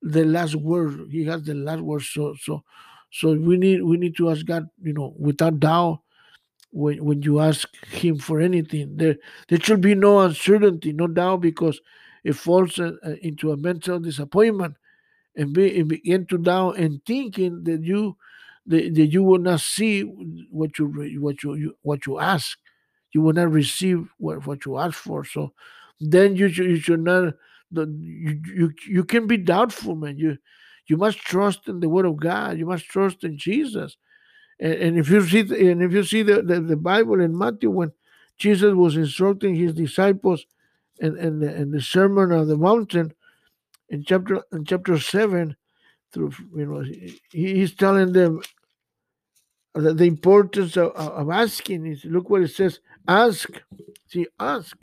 the 0.02 0.24
last 0.24 0.56
word. 0.56 1.08
He 1.10 1.26
has 1.26 1.44
the 1.44 1.56
last 1.56 1.82
word. 1.82 2.04
So, 2.04 2.36
so, 2.42 2.64
so 3.12 3.34
we 3.34 3.58
need 3.58 3.84
we 3.84 3.98
need 3.98 4.16
to 4.18 4.30
ask 4.30 4.46
God, 4.46 4.68
you 4.82 4.94
know, 4.94 5.16
without 5.18 5.60
doubt, 5.60 6.02
when, 6.72 7.04
when 7.04 7.22
you 7.22 7.40
ask 7.40 7.68
him 7.88 8.20
for 8.20 8.40
anything. 8.40 8.98
There, 8.98 9.16
there 9.48 9.60
should 9.60 9.82
be 9.82 9.96
no 9.96 10.20
uncertainty, 10.20 10.94
no 10.94 11.08
doubt, 11.08 11.42
because 11.42 11.80
it 12.24 12.34
falls 12.34 12.80
into 13.22 13.52
a 13.52 13.58
mental 13.58 14.00
disappointment 14.00 14.76
and, 15.36 15.54
be, 15.54 15.80
and 15.80 15.90
begin 15.90 16.26
to 16.28 16.38
doubt 16.38 16.78
and 16.78 17.04
thinking 17.06 17.64
that 17.64 17.84
you 17.84 18.18
that, 18.68 18.96
that 18.96 19.08
you 19.08 19.24
will 19.24 19.40
not 19.40 19.60
see 19.60 20.02
what 20.02 20.80
you 20.80 21.20
what 21.20 21.44
you, 21.44 21.54
you 21.56 21.78
what 21.82 22.06
you 22.06 22.20
ask. 22.20 22.58
You 23.12 23.22
will 23.22 23.34
not 23.34 23.52
receive 23.52 24.10
what, 24.18 24.46
what 24.46 24.66
you 24.66 24.78
ask 24.78 24.96
for. 24.96 25.24
So 25.24 25.54
then 26.00 26.36
you 26.36 26.50
should, 26.50 26.66
you 26.66 26.78
should 26.78 27.00
not 27.02 27.34
you, 27.72 28.42
you 28.46 28.74
you 28.88 29.04
can 29.04 29.28
be 29.28 29.38
doubtful, 29.38 29.96
man. 29.96 30.18
You 30.18 30.38
you 30.88 30.98
must 30.98 31.20
trust 31.20 31.68
in 31.68 31.80
the 31.80 31.90
word 31.90 32.06
of 32.06 32.18
God. 32.18 32.58
You 32.58 32.66
must 32.66 32.86
trust 32.86 33.24
in 33.24 33.38
Jesus. 33.38 33.98
And, 34.60 34.74
and 34.74 34.98
if 34.98 35.10
you 35.10 35.22
see, 35.26 35.40
and 35.70 35.82
if 35.82 35.92
you 35.92 36.04
see 36.04 36.22
the, 36.22 36.42
the, 36.42 36.62
the, 36.62 36.76
Bible 36.76 37.20
in 37.20 37.38
Matthew, 37.38 37.70
when 37.72 37.92
Jesus 38.38 38.74
was 38.74 38.96
instructing 38.96 39.56
his 39.56 39.74
disciples 39.74 40.46
in, 41.00 41.18
in, 41.18 41.40
the, 41.40 41.56
in 41.56 41.72
the 41.72 41.82
Sermon 41.82 42.32
on 42.32 42.48
the 42.48 42.58
Mountain, 42.58 43.14
in 43.90 44.04
chapter 44.04 44.42
in 44.52 44.66
chapter 44.66 45.00
seven, 45.00 45.56
through 46.12 46.32
you 46.56 46.66
know, 46.66 46.82
he, 46.82 47.20
he's 47.56 47.76
telling 47.76 48.14
them 48.14 48.42
the, 49.74 49.94
the 49.94 50.06
importance 50.06 50.78
of, 50.78 50.92
of 50.94 51.30
asking. 51.30 51.86
Is 51.86 52.06
look 52.06 52.30
what 52.30 52.42
it 52.42 52.52
says: 52.52 52.80
ask, 53.08 53.50
see, 54.08 54.28
ask, 54.40 54.78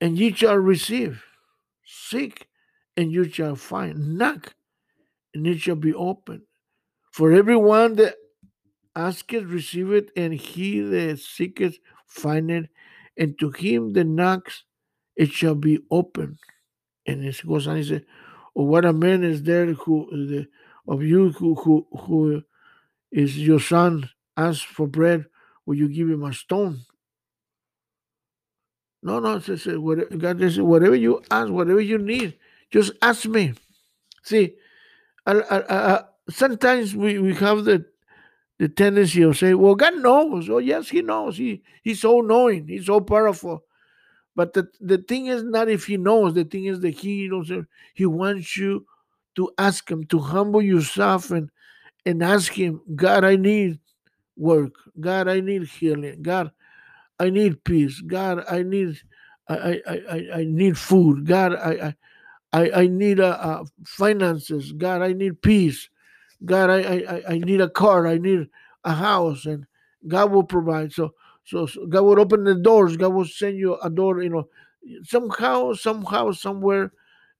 and 0.00 0.18
ye 0.18 0.32
shall 0.32 0.56
receive. 0.56 1.22
Seek, 1.84 2.48
and 2.96 3.12
you 3.12 3.28
shall 3.28 3.56
find. 3.56 4.18
Knock, 4.18 4.54
and 5.34 5.46
it 5.46 5.60
shall 5.60 5.76
be 5.76 5.94
open. 5.94 6.42
For 7.12 7.32
everyone 7.32 7.94
that 7.96 8.16
asketh, 8.94 9.44
receiveth, 9.44 10.10
and 10.16 10.34
he 10.34 10.80
that 10.80 11.20
seeketh, 11.20 11.78
findeth, 12.06 12.66
and 13.16 13.38
to 13.38 13.50
him 13.50 13.92
that 13.92 14.04
knocks, 14.04 14.64
it 15.14 15.30
shall 15.30 15.54
be 15.54 15.78
open. 15.90 16.38
And 17.06 17.24
it 17.24 17.40
goes 17.46 17.66
on, 17.68 17.76
he 17.76 17.84
said, 17.84 18.06
oh, 18.56 18.64
what 18.64 18.84
a 18.84 18.92
man 18.92 19.24
is 19.24 19.42
there 19.44 19.66
who 19.66 20.08
the, 20.12 20.48
of 20.88 21.02
you 21.02 21.30
who, 21.32 21.54
who 21.56 21.86
who 22.00 22.42
is 23.12 23.38
your 23.38 23.60
son 23.60 24.10
ask 24.36 24.66
for 24.66 24.86
bread, 24.88 25.26
will 25.66 25.76
you 25.76 25.88
give 25.88 26.08
him 26.10 26.24
a 26.24 26.32
stone? 26.34 26.80
No, 29.02 29.20
no, 29.20 29.38
says, 29.40 29.66
God 29.66 30.40
says, 30.40 30.60
whatever 30.60 30.96
you 30.96 31.22
ask, 31.30 31.50
whatever 31.50 31.80
you 31.80 31.98
need, 31.98 32.38
just 32.70 32.92
ask 33.02 33.26
me. 33.26 33.54
See, 34.24 34.54
I, 35.26 35.32
I, 35.34 35.94
I, 35.96 36.04
sometimes 36.30 36.96
we, 36.96 37.18
we 37.18 37.34
have 37.36 37.64
the 37.64 37.86
the 38.58 38.68
tendency 38.70 39.22
of 39.22 39.36
saying, 39.38 39.58
well, 39.58 39.74
God 39.76 39.96
knows. 39.98 40.50
Oh, 40.50 40.58
yes, 40.58 40.88
He 40.90 41.02
knows. 41.02 41.38
He 41.38 41.62
He's 41.84 42.00
so 42.02 42.22
knowing, 42.22 42.68
He's 42.68 42.86
so 42.86 43.00
powerful. 43.02 43.65
But 44.36 44.52
the, 44.52 44.68
the 44.80 44.98
thing 44.98 45.26
is 45.26 45.42
not 45.44 45.68
if 45.70 45.86
He 45.86 45.96
knows, 45.96 46.34
the 46.34 46.44
thing 46.44 46.66
is 46.66 46.80
that 46.80 46.90
He 46.90 47.28
knows 47.28 47.50
He 47.94 48.06
wants 48.06 48.56
you 48.56 48.86
to 49.36 49.50
ask 49.58 49.90
Him, 49.90 50.04
to 50.06 50.20
humble 50.20 50.62
yourself 50.62 51.30
and 51.32 51.50
and 52.06 52.22
ask 52.22 52.52
Him, 52.52 52.82
God, 52.94 53.24
I 53.24 53.36
need 53.36 53.80
work. 54.36 54.72
God, 55.00 55.28
I 55.28 55.40
need 55.40 55.64
healing. 55.64 56.22
God, 56.22 56.52
I 57.18 57.30
need 57.30 57.64
peace. 57.64 58.00
God, 58.02 58.44
I 58.50 58.62
need 58.62 59.00
I 59.48 59.82
I, 59.86 60.00
I, 60.10 60.28
I 60.40 60.44
need 60.44 60.78
food. 60.78 61.26
God, 61.26 61.54
I 61.54 61.94
I 62.52 62.70
I 62.82 62.86
need 62.88 63.20
uh, 63.20 63.38
uh, 63.40 63.64
finances. 63.86 64.72
God, 64.72 65.02
I 65.02 65.12
need 65.12 65.42
peace. 65.42 65.88
God, 66.44 66.70
I, 66.70 66.78
I 66.80 67.22
I 67.34 67.38
need 67.38 67.60
a 67.60 67.70
car, 67.70 68.06
I 68.06 68.18
need 68.18 68.48
a 68.84 68.94
house, 68.94 69.46
and 69.46 69.66
God 70.08 70.32
will 70.32 70.44
provide. 70.44 70.92
So, 70.92 71.14
so, 71.46 71.66
so 71.66 71.86
God 71.86 72.02
will 72.02 72.20
open 72.20 72.42
the 72.42 72.56
doors. 72.56 72.96
God 72.96 73.14
will 73.14 73.24
send 73.24 73.56
you 73.56 73.76
a 73.76 73.88
door. 73.88 74.20
You 74.20 74.30
know, 74.30 74.48
somehow, 75.04 75.74
somehow, 75.74 76.32
somewhere, 76.32 76.92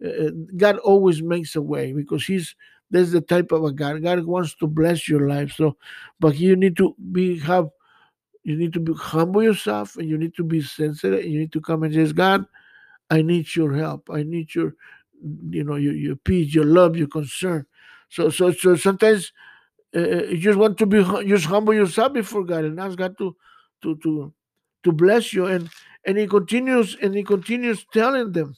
uh, 0.05 0.31
God 0.57 0.79
always 0.79 1.23
makes 1.23 1.57
a 1.57 1.63
way 1.63 1.93
because 1.93 2.25
He's 2.25 2.55
that's 2.89 3.11
the 3.11 3.21
type 3.21 3.51
of 3.51 3.65
a 3.65 3.73
God. 3.73 4.01
God 4.03 4.25
wants 4.25 4.55
to 4.57 4.69
bless 4.69 5.09
your 5.09 5.29
life. 5.29 5.53
So, 5.53 5.77
but 6.21 6.37
you 6.37 6.55
need 6.55 6.77
to 6.77 6.95
be 7.11 7.41
have 7.41 7.69
you 8.45 8.57
need 8.57 8.73
to 8.75 8.81
be 8.81 8.93
humble 8.95 9.43
yourself 9.43 9.97
and 9.97 10.09
you 10.09 10.17
need 10.17 10.37
to 10.37 10.45
be 10.45 10.63
sensitive 10.63 11.19
and 11.19 11.33
you 11.33 11.41
need 11.41 11.53
to 11.53 11.61
come 11.61 11.83
and 11.83 11.93
say, 11.93 12.13
God, 12.13 12.45
I 13.11 13.23
need 13.23 13.57
your 13.57 13.75
help. 13.75 14.09
I 14.09 14.23
need 14.23 14.55
your 14.55 14.75
you 15.51 15.65
know 15.65 15.75
your, 15.75 15.95
your 15.95 16.15
peace, 16.15 16.55
your 16.55 16.65
love, 16.65 16.97
your 16.97 17.09
concern. 17.09 17.67
So 18.09 18.31
so 18.31 18.53
so 18.53 18.77
sometimes 18.77 19.33
uh, 19.97 20.27
you 20.27 20.39
just 20.39 20.59
want 20.59 20.79
to 20.79 20.87
be 20.87 21.03
just 21.27 21.47
humble 21.47 21.75
yourself 21.75 22.13
before 22.13 22.45
God 22.45 22.65
and 22.65 22.79
ask 22.79 22.97
God 22.97 23.19
to 23.19 23.35
to 23.83 23.97
to 23.97 24.33
to 24.85 24.93
bless 24.93 25.33
you. 25.33 25.47
And 25.47 25.71
and 26.05 26.17
he 26.17 26.27
continues 26.27 26.97
and 27.03 27.15
he 27.15 27.23
continues 27.23 27.85
telling 27.93 28.33
them 28.33 28.57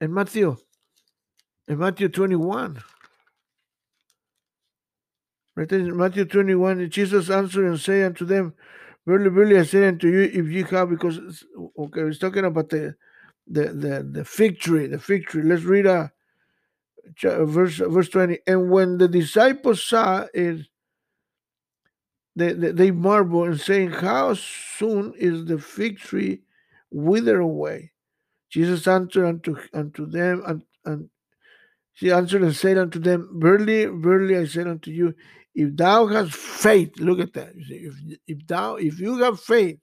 in 0.00 0.14
Matthew 0.14 0.56
in 1.68 1.78
Matthew 1.78 2.08
21 2.08 2.82
right 5.56 5.72
in 5.72 5.96
Matthew 5.96 6.24
21 6.24 6.88
Jesus 6.90 7.28
answered 7.28 7.66
and 7.66 7.78
say 7.78 8.04
unto 8.04 8.24
them 8.24 8.54
verily 9.06 9.30
verily 9.30 9.58
I 9.58 9.64
say 9.64 9.86
unto 9.86 10.08
you 10.08 10.22
if 10.22 10.46
you 10.46 10.64
have 10.64 10.90
because 10.90 11.44
okay 11.78 12.04
he's 12.06 12.18
talking 12.18 12.44
about 12.44 12.70
the 12.70 12.94
the 13.46 13.64
the, 13.68 14.08
the 14.10 14.24
fig 14.24 14.58
tree 14.58 14.86
the 14.86 14.98
fig 14.98 15.26
tree. 15.26 15.42
Let's 15.42 15.64
read 15.64 15.86
a 15.86 16.12
verse 17.24 17.76
verse 17.76 18.08
20 18.08 18.38
and 18.46 18.70
when 18.70 18.98
the 18.98 19.08
disciples 19.08 19.84
saw 19.84 20.26
it 20.32 20.66
they, 22.36 22.52
they, 22.52 22.90
marvel 22.90 23.44
and 23.44 23.60
saying 23.60 23.90
how 23.90 24.34
soon 24.34 25.12
is 25.16 25.44
the 25.46 25.58
fig 25.58 25.98
tree 25.98 26.42
wither 26.90 27.40
away? 27.40 27.92
Jesus 28.48 28.86
answered 28.86 29.26
unto, 29.26 29.56
unto 29.72 30.06
them 30.06 30.42
and, 30.46 30.62
and 30.84 31.10
he 31.92 32.10
answered 32.10 32.42
and 32.42 32.54
said 32.54 32.78
unto 32.78 32.98
them 32.98 33.28
verily 33.34 33.84
verily 33.84 34.38
i 34.38 34.46
said 34.46 34.66
unto 34.66 34.90
you 34.90 35.14
if 35.54 35.76
thou 35.76 36.06
hast 36.06 36.32
faith 36.32 36.90
look 36.98 37.20
at 37.20 37.34
that 37.34 37.52
if, 37.54 37.94
if 38.26 38.46
thou 38.46 38.76
if 38.76 38.98
you 38.98 39.18
have 39.18 39.38
faith 39.38 39.78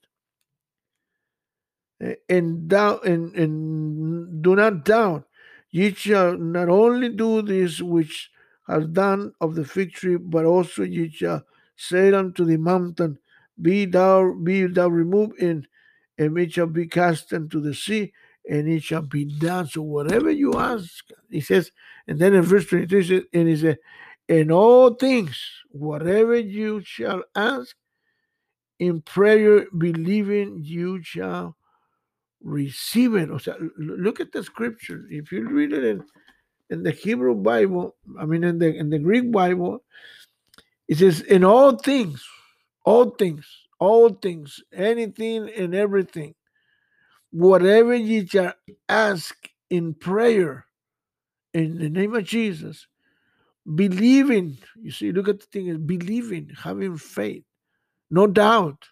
eh, 2.02 2.14
and 2.28 2.68
thou 2.68 2.98
and, 2.98 3.34
and 3.36 4.42
do 4.42 4.56
not 4.56 4.84
doubt 4.84 5.28
Ye 5.70 5.92
shall 5.92 6.36
not 6.38 6.68
only 6.68 7.10
do 7.10 7.42
this 7.42 7.80
which 7.80 8.30
has 8.66 8.86
done 8.86 9.32
of 9.40 9.54
the 9.54 9.64
fig 9.64 9.92
tree, 9.92 10.16
but 10.16 10.44
also 10.44 10.82
ye 10.82 11.10
shall 11.10 11.44
say 11.78 12.12
unto 12.12 12.44
the 12.44 12.58
mountain, 12.58 13.18
Be 13.60 13.86
thou 13.86 14.34
be 14.34 14.66
thou 14.66 14.88
removed 14.88 15.40
in, 15.40 15.66
and 16.18 16.36
it 16.36 16.52
shall 16.52 16.66
be 16.66 16.86
cast 16.86 17.32
into 17.32 17.60
the 17.60 17.74
sea, 17.74 18.12
and 18.48 18.68
it 18.68 18.82
shall 18.82 19.02
be 19.02 19.24
done. 19.24 19.66
So 19.68 19.82
whatever 19.82 20.30
you 20.30 20.54
ask, 20.54 21.04
he 21.30 21.40
says, 21.40 21.70
and 22.06 22.18
then 22.18 22.34
in 22.34 22.42
verse 22.42 22.66
23, 22.66 23.06
says, 23.06 23.22
and 23.32 23.48
he 23.48 23.56
said, 23.56 23.78
In 24.28 24.50
all 24.50 24.94
things, 24.94 25.40
whatever 25.70 26.36
you 26.36 26.82
shall 26.84 27.22
ask, 27.34 27.74
in 28.78 29.00
prayer, 29.00 29.66
believing 29.76 30.60
you 30.62 31.02
shall 31.02 31.56
receive 32.42 33.14
it. 33.14 33.30
O 33.30 33.38
sea, 33.38 33.52
look 33.76 34.20
at 34.20 34.32
the 34.32 34.42
scripture. 34.42 35.04
If 35.10 35.32
you 35.32 35.48
read 35.48 35.72
it 35.72 35.84
in, 35.84 36.04
in 36.70 36.82
the 36.82 36.92
Hebrew 36.92 37.34
Bible, 37.34 37.96
I 38.18 38.24
mean 38.24 38.44
in 38.44 38.58
the 38.58 38.74
in 38.74 38.90
the 38.90 38.98
Greek 38.98 39.32
Bible, 39.32 39.82
it 40.88 40.98
says 40.98 41.20
in 41.20 41.44
all 41.44 41.76
things, 41.76 42.26
all 42.84 43.10
things, 43.10 43.46
all 43.78 44.08
things, 44.08 44.60
anything 44.72 45.50
and 45.56 45.74
everything, 45.74 46.34
whatever 47.30 47.94
ye 47.94 48.26
shall 48.26 48.54
ask 48.88 49.36
in 49.70 49.94
prayer 49.94 50.66
in 51.52 51.78
the 51.78 51.90
name 51.90 52.14
of 52.14 52.24
Jesus, 52.24 52.86
believing. 53.74 54.56
You 54.80 54.90
see, 54.90 55.12
look 55.12 55.28
at 55.28 55.40
the 55.40 55.46
thing 55.46 55.68
is 55.68 55.78
believing, 55.78 56.50
having 56.56 56.96
faith, 56.96 57.44
no 58.10 58.26
doubt, 58.26 58.88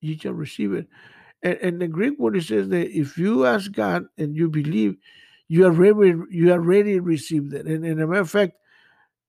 ye 0.00 0.18
shall 0.18 0.34
receive 0.34 0.74
it. 0.74 0.86
And, 1.42 1.58
and 1.62 1.80
the 1.80 1.88
Greek 1.88 2.18
word 2.18 2.36
it 2.36 2.44
says 2.44 2.68
that 2.68 2.90
if 2.90 3.16
you 3.16 3.46
ask 3.46 3.72
God 3.72 4.06
and 4.18 4.36
you 4.36 4.50
believe, 4.50 4.96
you 5.48 5.64
already 5.64 6.12
you 6.30 6.52
already 6.52 7.00
received 7.00 7.54
it. 7.54 7.66
And, 7.66 7.84
and 7.84 8.02
a 8.02 8.06
matter 8.06 8.20
of 8.20 8.30
fact, 8.30 8.57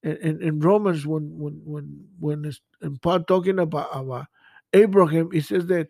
in, 0.03 0.41
in 0.41 0.59
Romans, 0.59 1.05
when 1.05 1.29
when 1.37 1.61
when 1.65 2.05
when 2.19 2.97
Paul 3.01 3.21
talking 3.23 3.59
about, 3.59 3.89
about 3.91 4.27
Abraham, 4.73 5.31
he 5.31 5.41
says 5.41 5.67
that 5.67 5.89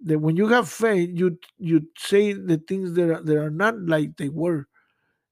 that 0.00 0.18
when 0.18 0.36
you 0.36 0.48
have 0.48 0.68
faith, 0.68 1.10
you 1.12 1.38
you 1.58 1.86
say 1.96 2.32
the 2.32 2.58
things 2.58 2.94
that 2.94 3.10
are, 3.10 3.22
that 3.22 3.36
are 3.36 3.50
not 3.50 3.80
like 3.80 4.16
they 4.16 4.28
were, 4.28 4.66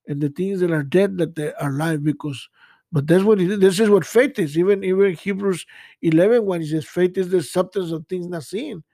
and 0.07 0.21
the 0.21 0.29
things 0.29 0.61
that 0.61 0.71
are 0.71 0.85
dead 0.85 1.19
that 1.19 1.35
they 1.35 1.53
are 1.55 1.71
alive. 1.71 2.05
Because, 2.05 2.49
but 2.93 3.07
that's 3.07 3.25
what 3.25 3.41
it 3.41 3.51
is. 3.51 3.59
This 3.59 3.81
is 3.81 3.91
what 3.91 4.07
faith 4.07 4.39
is. 4.39 4.57
Even 4.57 4.85
even 4.85 5.15
Hebrews 5.15 5.67
11, 6.03 6.45
when 6.47 6.61
he 6.61 6.69
says 6.69 6.85
faith 6.85 7.19
is 7.19 7.31
the 7.31 7.43
substance 7.43 7.91
of 7.91 8.07
things 8.07 8.29
not 8.29 8.45
seen, 8.45 8.85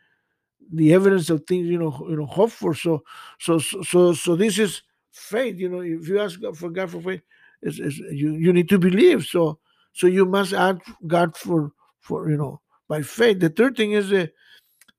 the 0.72 0.94
evidence 0.94 1.28
of 1.28 1.44
things 1.46 1.66
you 1.68 1.78
know 1.78 2.06
you 2.08 2.16
know 2.16 2.26
hope 2.26 2.50
for. 2.50 2.74
So 2.74 3.04
so 3.38 3.58
so 3.58 4.14
so 4.14 4.36
this 4.36 4.58
is 4.58 4.82
faith. 5.12 5.58
You 5.58 5.68
know, 5.68 5.80
if 5.80 6.08
you 6.08 6.18
ask 6.18 6.40
God 6.40 6.56
for 6.56 6.70
God 6.70 6.90
for 6.90 7.02
faith, 7.02 7.20
it's, 7.66 7.78
it's, 7.78 7.98
you 7.98 8.32
you 8.34 8.52
need 8.52 8.68
to 8.70 8.78
believe. 8.78 9.24
So 9.24 9.58
so 9.92 10.06
you 10.06 10.26
must 10.26 10.52
ask 10.52 10.78
God 11.06 11.36
for 11.36 11.72
for 12.00 12.30
you 12.30 12.36
know 12.36 12.60
by 12.88 13.02
faith. 13.02 13.40
The 13.40 13.50
third 13.50 13.76
thing 13.76 13.92
is 13.92 14.10
that 14.10 14.32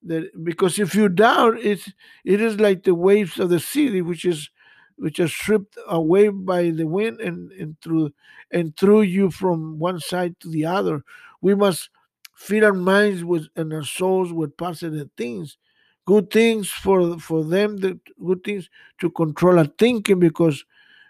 that 0.04 0.44
because 0.44 0.80
if 0.80 0.94
you 0.96 1.10
doubt, 1.10 1.58
it's 1.60 1.92
it 2.26 2.42
is 2.42 2.60
like 2.60 2.84
the 2.84 2.96
waves 2.96 3.40
of 3.40 3.50
the 3.50 3.60
sea, 3.60 4.02
which 4.02 4.26
is 4.26 4.50
which 4.98 5.20
are 5.20 5.28
stripped 5.28 5.78
away 5.88 6.30
by 6.30 6.72
the 6.72 6.86
wind 6.86 7.22
and, 7.22 7.52
and 7.52 7.80
through 7.82 8.12
and 8.52 8.76
threw 8.78 9.02
you 9.02 9.30
from 9.30 9.78
one 9.80 10.00
side 10.00 10.40
to 10.40 10.50
the 10.50 10.66
other. 10.66 11.04
We 11.42 11.54
must 11.54 11.90
Feed 12.38 12.64
our 12.64 12.72
minds 12.72 13.24
with 13.24 13.48
and 13.56 13.74
our 13.74 13.84
souls 13.84 14.32
with 14.32 14.56
positive 14.58 15.10
things, 15.18 15.58
good 16.06 16.30
things 16.30 16.70
for 16.70 17.18
for 17.20 17.44
them, 17.44 17.78
the 17.78 18.00
good 18.24 18.44
things 18.44 18.70
to 19.02 19.10
control 19.10 19.58
our 19.58 19.66
thinking 19.66 20.20
because 20.20 20.64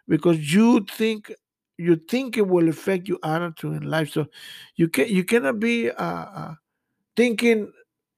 because 0.08 0.54
you 0.54 0.86
think 0.89 1.34
your 1.78 1.98
it 2.10 2.48
will 2.48 2.70
affect 2.70 3.08
your 3.08 3.20
attitude 3.24 3.84
in 3.84 3.90
life. 3.90 4.12
So 4.12 4.28
you 4.76 4.90
can 4.90 5.08
you 5.08 5.24
cannot 5.24 5.60
be 5.60 5.90
uh, 5.90 6.04
uh, 6.04 6.54
thinking 7.16 7.72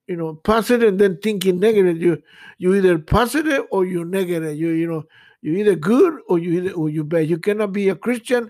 you 0.08 0.16
know 0.16 0.36
positive 0.36 0.90
and 0.90 1.00
then 1.00 1.18
thinking 1.22 1.60
negative. 1.60 2.02
You 2.02 2.22
you 2.58 2.74
either 2.76 2.98
positive 3.00 3.66
or 3.72 3.86
you 3.86 4.06
negative. 4.06 4.58
You 4.58 4.70
you 4.70 4.88
know 4.88 5.04
you 5.42 5.58
either 5.58 5.76
good 5.76 6.20
or 6.28 6.40
you 6.40 6.62
either 6.62 6.72
or 6.72 6.90
you 6.90 7.04
bad. 7.04 7.30
You 7.30 7.38
cannot 7.38 7.74
be 7.74 7.90
a 7.90 7.96
Christian 7.96 8.50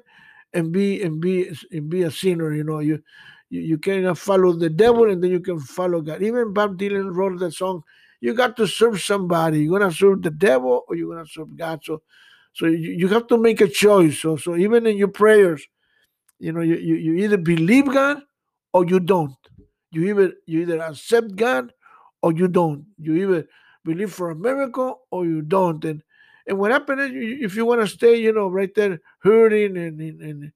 and 0.54 0.72
be 0.72 1.02
and 1.02 1.19
be 1.19 1.52
and 1.72 1.89
be 1.89 2.04
a 2.04 2.12
sinner. 2.12 2.54
You 2.54 2.63
know 2.63 2.80
you 2.80 3.02
you, 3.50 3.62
you 3.62 3.78
cannot 3.80 4.17
follow 4.17 4.54
the 4.54 4.69
devil 4.69 5.10
and 5.10 5.24
then 5.24 5.32
you 5.32 5.39
can 5.39 5.60
follow 5.60 6.02
God. 6.02 6.22
Even 6.22 6.54
Bob 6.54 6.78
Dylan 6.78 7.15
wrote 7.15 7.39
that 7.39 7.54
song. 7.54 7.84
You 8.22 8.34
got 8.34 8.58
to 8.58 8.67
serve 8.67 9.02
somebody. 9.02 9.62
You're 9.62 9.80
gonna 9.80 9.91
serve 9.91 10.22
the 10.22 10.30
devil 10.30 10.84
or 10.88 10.95
you're 10.95 11.13
gonna 11.13 11.26
serve 11.28 11.56
God. 11.56 11.80
So 11.84 12.04
so 12.60 12.65
you, 12.65 12.91
you 12.91 13.08
have 13.08 13.28
to 13.28 13.38
make 13.38 13.62
a 13.62 13.69
choice. 13.69 14.19
So 14.19 14.36
so 14.36 14.58
even 14.58 14.86
in 14.86 14.98
your 14.98 15.08
prayers, 15.08 15.65
you 16.39 16.52
know, 16.52 16.60
you, 16.60 16.76
you, 16.76 16.95
you 16.95 17.13
either 17.24 17.38
believe 17.38 17.86
God 17.86 18.22
or 18.74 18.86
you 18.86 19.00
don't. 19.00 19.34
You 19.91 20.10
either 20.10 20.34
you 20.45 20.62
either 20.62 20.82
accept 20.82 21.38
God 21.38 21.72
or 22.22 22.34
you 22.34 22.50
don't. 22.50 22.86
You 22.98 23.15
either 23.15 23.48
believe 23.86 24.12
for 24.12 24.30
a 24.30 24.36
miracle 24.36 25.04
or 25.10 25.24
you 25.26 25.41
don't. 25.41 25.84
And 25.86 26.04
and 26.48 26.60
what 26.60 26.72
happened 26.72 27.00
is 27.00 27.12
if 27.13 27.56
you 27.56 27.65
want 27.65 27.80
to 27.80 27.88
stay, 27.88 28.15
you 28.15 28.34
know, 28.34 28.50
right 28.50 28.76
there 28.76 29.00
hurting 29.19 29.78
and, 29.78 30.02
and, 30.02 30.52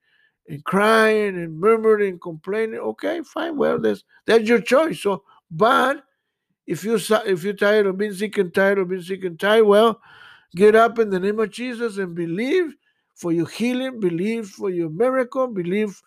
and 0.50 0.66
crying 0.66 1.38
and 1.38 1.58
murmuring 1.58 2.20
complaining. 2.20 2.80
Okay, 2.82 3.22
fine. 3.22 3.56
Well, 3.56 3.80
that's 3.80 4.04
that's 4.26 4.44
your 4.44 4.60
choice. 4.60 5.02
So, 5.02 5.24
but 5.50 6.04
if 6.68 6.84
you 6.84 6.96
if 6.96 7.44
you're 7.46 7.54
tired 7.54 7.86
of 7.86 7.98
being 7.98 8.14
sick 8.14 8.38
and 8.38 8.54
tired 8.54 8.80
of 8.80 8.90
being 8.90 9.02
sick 9.02 9.24
and 9.24 9.40
tired, 9.40 9.64
well, 9.64 10.02
get 10.56 10.76
up 10.76 11.00
in 11.00 11.10
the 11.10 11.20
name 11.20 11.40
of 11.40 11.52
Jesus 11.52 11.98
and 11.98 12.16
believe 12.16 12.76
for 13.16 13.32
your 13.32 13.48
healing, 13.48 14.00
believe 14.00 14.48
for 14.48 14.70
your 14.70 14.90
miracle, 14.90 15.48
believe 15.48 16.02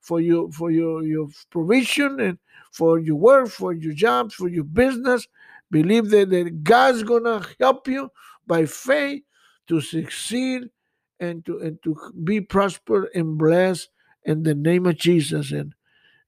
for 0.00 0.20
your 0.20 0.50
for 0.52 0.70
your 0.70 1.02
your 1.02 1.28
provision 1.50 2.20
and 2.20 2.38
for 2.72 2.98
your 2.98 3.16
work, 3.16 3.48
for 3.48 3.72
your 3.72 3.92
jobs, 3.92 4.34
for 4.34 4.48
your 4.48 4.64
business. 4.64 5.26
Believe 5.70 6.10
that, 6.10 6.30
that 6.30 6.62
God's 6.62 7.02
gonna 7.02 7.44
help 7.58 7.88
you 7.88 8.10
by 8.46 8.66
faith 8.66 9.22
to 9.68 9.80
succeed 9.80 10.70
and 11.18 11.44
to 11.46 11.58
and 11.58 11.82
to 11.82 11.96
be 12.24 12.40
prospered 12.40 13.08
and 13.14 13.36
blessed 13.36 13.88
in 14.24 14.42
the 14.42 14.54
name 14.54 14.86
of 14.86 14.96
Jesus. 14.96 15.50
And 15.52 15.74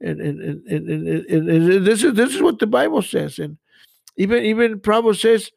and 0.00 0.20
and, 0.20 0.40
and, 0.40 0.88
and, 0.88 1.09
and, 1.28 1.48
and 1.50 1.87
this 1.87 2.02
is 2.02 2.14
this 2.14 2.35
is 2.35 2.42
what 2.42 2.59
the 2.59 2.66
Bible 2.66 3.02
says. 3.02 3.38
And 3.38 3.59
even 4.16 4.44
even 4.44 4.81
Proverbs 4.81 5.20
says, 5.20 5.50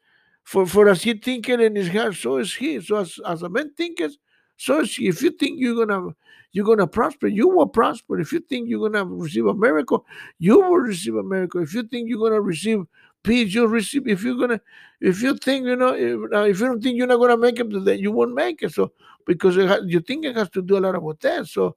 for 0.44 0.66
for 0.66 0.88
as 0.88 1.02
he 1.02 1.14
thinketh 1.14 1.60
in 1.60 1.76
his 1.76 1.88
heart, 1.88 2.14
so 2.14 2.36
is 2.38 2.54
he. 2.54 2.80
So 2.80 2.96
as, 2.96 3.18
as 3.26 3.42
a 3.42 3.48
man 3.48 3.72
thinketh, 3.76 4.16
so 4.56 4.80
is 4.80 4.94
he. 4.94 5.08
If 5.08 5.22
you 5.22 5.30
think 5.30 5.60
you're 5.60 5.86
gonna 5.86 6.14
you're 6.52 6.66
gonna 6.66 6.86
prosper, 6.86 7.28
you 7.28 7.48
will 7.48 7.68
prosper. 7.68 8.20
If 8.20 8.32
you 8.32 8.40
think 8.40 8.68
you're 8.68 8.88
gonna 8.88 9.04
receive 9.04 9.46
a 9.46 9.54
miracle, 9.54 10.04
you 10.38 10.60
will 10.60 10.76
receive 10.76 11.16
a 11.16 11.22
miracle. 11.22 11.62
If 11.62 11.74
you 11.74 11.82
think 11.84 12.08
you're 12.08 12.18
gonna 12.18 12.40
receive 12.40 12.84
peace. 13.22 13.54
You'll 13.54 13.68
receive 13.68 14.06
if 14.06 14.22
you're 14.22 14.36
gonna 14.36 14.60
if 15.00 15.22
you 15.22 15.36
think 15.36 15.66
you 15.66 15.76
know 15.76 15.94
if, 15.94 16.32
uh, 16.32 16.44
if 16.44 16.60
you 16.60 16.66
don't 16.66 16.82
think 16.82 16.96
you're 16.96 17.06
not 17.06 17.18
gonna 17.18 17.36
make 17.36 17.58
it, 17.58 17.84
then 17.84 17.98
you 17.98 18.12
won't 18.12 18.34
make 18.34 18.62
it. 18.62 18.72
So 18.72 18.92
because 19.26 19.56
it 19.56 19.68
ha- 19.68 19.84
you 19.86 20.00
think 20.00 20.24
it 20.24 20.36
has 20.36 20.50
to 20.50 20.62
do 20.62 20.78
a 20.78 20.80
lot 20.80 20.94
about 20.94 21.20
that. 21.20 21.46
So 21.46 21.76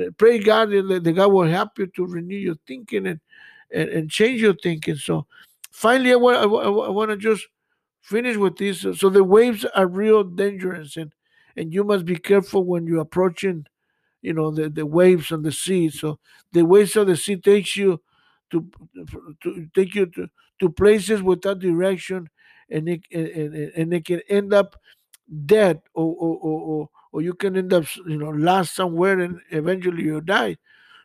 uh, 0.00 0.10
pray 0.16 0.38
God 0.38 0.70
that 0.70 1.04
the 1.04 1.12
God 1.12 1.32
will 1.32 1.46
help 1.48 1.78
you 1.78 1.86
to 1.88 2.06
renew 2.06 2.36
your 2.36 2.56
thinking 2.66 3.06
and 3.06 3.20
and, 3.72 3.88
and 3.88 4.10
change 4.10 4.40
your 4.40 4.54
thinking. 4.54 4.96
So 4.96 5.26
finally, 5.70 6.12
I 6.12 6.16
want 6.16 6.36
I, 6.38 6.42
I 6.42 6.68
want 6.68 7.10
to 7.10 7.16
just 7.16 7.46
finish 8.04 8.36
with 8.36 8.56
this. 8.58 8.82
So, 9.00 9.08
the 9.08 9.24
waves 9.24 9.64
are 9.74 9.86
real 9.88 10.24
dangerous, 10.24 10.96
and 10.96 11.12
and 11.56 11.72
you 11.72 11.84
must 11.84 12.04
be 12.04 12.16
careful 12.16 12.64
when 12.64 12.86
you're 12.86 13.00
approaching, 13.00 13.66
you 14.22 14.32
know, 14.32 14.50
the, 14.50 14.68
the 14.68 14.86
waves 14.86 15.32
on 15.32 15.42
the 15.42 15.52
sea. 15.52 15.90
So 15.90 16.18
the 16.52 16.64
waves 16.64 16.96
of 16.96 17.06
the 17.06 17.16
sea 17.16 17.36
takes 17.36 17.76
you 17.76 18.00
to 18.50 18.70
to 19.42 19.68
take 19.74 19.94
you 19.94 20.06
to, 20.06 20.28
to 20.60 20.70
places 20.70 21.22
without 21.22 21.60
direction, 21.60 22.28
and 22.70 22.88
it 22.88 23.02
and, 23.12 23.54
and, 23.76 23.94
it 23.94 24.04
can 24.04 24.20
end 24.28 24.52
up 24.54 24.76
dead, 25.46 25.82
or 25.94 26.14
or, 26.18 26.36
or 26.38 26.60
or 26.60 26.90
or 27.12 27.22
you 27.22 27.34
can 27.34 27.56
end 27.56 27.72
up 27.72 27.84
you 28.06 28.18
know 28.18 28.30
lost 28.30 28.74
somewhere, 28.74 29.20
and 29.20 29.40
eventually 29.50 30.02
you 30.04 30.20
die. 30.20 30.56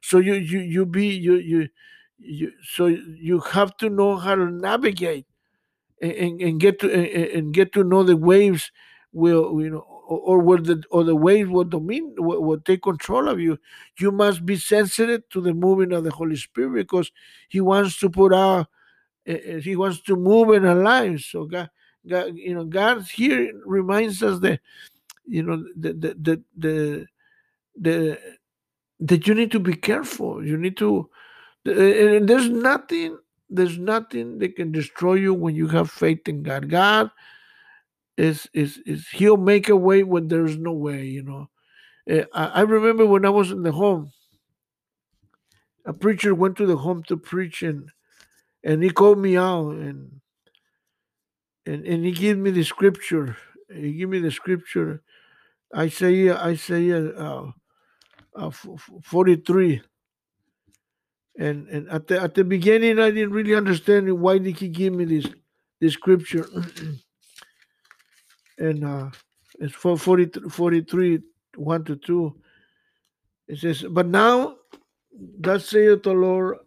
So 0.02 0.20
you 0.20 0.34
you 0.36 0.60
you 0.60 0.86
be 0.86 1.08
you 1.08 1.36
you 1.36 1.70
you 2.18 2.52
so 2.64 2.88
you 2.88 3.40
have 3.42 3.78
to 3.78 3.90
know 3.90 4.18
how 4.18 4.36
to 4.36 4.50
navigate 4.50 5.26
and, 6.02 6.42
and 6.42 6.60
get 6.60 6.80
to 6.80 6.92
and, 7.36 7.54
get 7.54 7.74
to 7.74 7.84
know 7.84 8.04
the 8.04 8.16
waves 8.18 8.72
will 9.12 9.62
you 9.62 9.70
know 9.70 9.86
or, 10.08 10.40
will 10.40 10.62
the 10.62 10.82
or 10.90 11.04
the 11.04 11.16
waves 11.16 11.50
will 11.50 11.64
domine 11.64 12.14
will, 12.18 12.44
will 12.44 12.60
take 12.60 12.82
control 12.82 13.28
of 13.28 13.40
you. 13.40 13.60
You 14.00 14.12
must 14.12 14.46
be 14.46 14.56
sensitive 14.56 15.28
to 15.30 15.42
the 15.42 15.54
moving 15.54 15.94
of 15.94 16.04
the 16.04 16.12
holy 16.12 16.36
spirit 16.36 16.74
because 16.74 17.12
he 17.48 17.62
wants 17.62 18.00
to 18.00 18.10
put 18.10 18.34
out 18.34 18.68
uh, 19.28 19.58
he 19.62 19.76
wants 19.76 20.02
to 20.02 20.16
move 20.16 20.50
in 20.50 20.66
our 20.66 20.76
lives. 20.76 21.26
So 21.28 21.46
god 21.46 21.70
god 22.08 22.36
you 22.36 22.56
know 22.56 22.66
god 22.66 23.04
here 23.04 23.52
reminds 23.66 24.24
us 24.24 24.40
that 24.40 24.62
you 25.26 25.44
know 25.44 25.64
the 25.76 25.94
the 25.94 26.16
the 26.20 26.44
the, 26.58 27.06
the 27.80 28.20
that 29.02 29.28
you 29.28 29.34
need 29.34 29.52
to 29.52 29.60
be 29.60 29.76
careful. 29.76 30.46
You 30.46 30.58
need 30.58 30.78
to 30.78 31.10
and 31.66 32.28
there's 32.28 32.50
nothing 32.50 33.18
there's 33.50 33.78
nothing 33.78 34.40
that 34.40 34.56
can 34.56 34.72
destroy 34.72 35.16
you 35.16 35.34
when 35.34 35.56
you 35.56 35.68
have 35.68 35.90
faith 35.90 36.28
in 36.28 36.44
God. 36.44 36.70
God 36.70 37.12
is 38.18 38.48
is 38.54 38.80
is 38.86 39.08
He'll 39.10 39.38
make 39.38 39.70
a 39.70 39.76
way 39.76 40.04
when 40.04 40.28
there's 40.28 40.58
no 40.58 40.74
way. 40.74 41.06
You 41.06 41.24
know, 41.24 41.50
uh, 42.10 42.26
I, 42.34 42.46
I 42.46 42.62
remember 42.62 43.06
when 43.06 43.26
I 43.26 43.30
was 43.30 43.52
in 43.52 43.64
the 43.64 43.72
home, 43.72 44.12
a 45.86 45.94
preacher 45.94 46.36
went 46.36 46.58
to 46.58 46.66
the 46.66 46.78
home 46.78 47.04
to 47.04 47.18
preach, 47.18 47.64
and 47.64 47.90
and 48.64 48.84
he 48.84 48.90
called 48.90 49.20
me 49.20 49.38
out 49.38 49.72
and 49.72 50.22
and 51.66 51.86
and 51.86 52.06
he 52.06 52.12
gave 52.12 52.38
me 52.38 52.52
the 52.52 52.64
scripture. 52.64 53.38
He 53.74 53.94
gave 53.94 54.10
me 54.10 54.20
the 54.20 54.32
scripture, 54.32 55.04
Isaiah 55.76 56.38
Isaiah 56.38 57.10
uh, 57.10 57.52
uh, 58.36 58.52
43 59.04 59.82
and 61.40 61.68
and 61.70 61.90
at 61.90 62.08
the 62.08 62.22
at 62.22 62.36
the 62.36 62.44
beginning 62.44 63.00
I 63.00 63.10
didn't 63.12 63.32
really 63.32 63.56
understand 63.56 64.12
why 64.20 64.38
did 64.38 64.60
he 64.60 64.68
give 64.68 64.94
me 64.94 65.06
this 65.06 65.26
this 65.80 65.94
scripture. 65.94 66.46
And 68.60 68.84
uh 68.84 69.10
it's 69.58 69.74
for 69.74 69.98
40, 69.98 70.50
43 70.50 71.22
1 71.56 71.84
to 71.86 71.96
2 71.96 72.36
it 73.48 73.58
says 73.58 73.86
but 73.90 74.06
now 74.06 74.58
thus 75.40 75.70
saith 75.70 76.04
the 76.04 76.12
Lord 76.12 76.58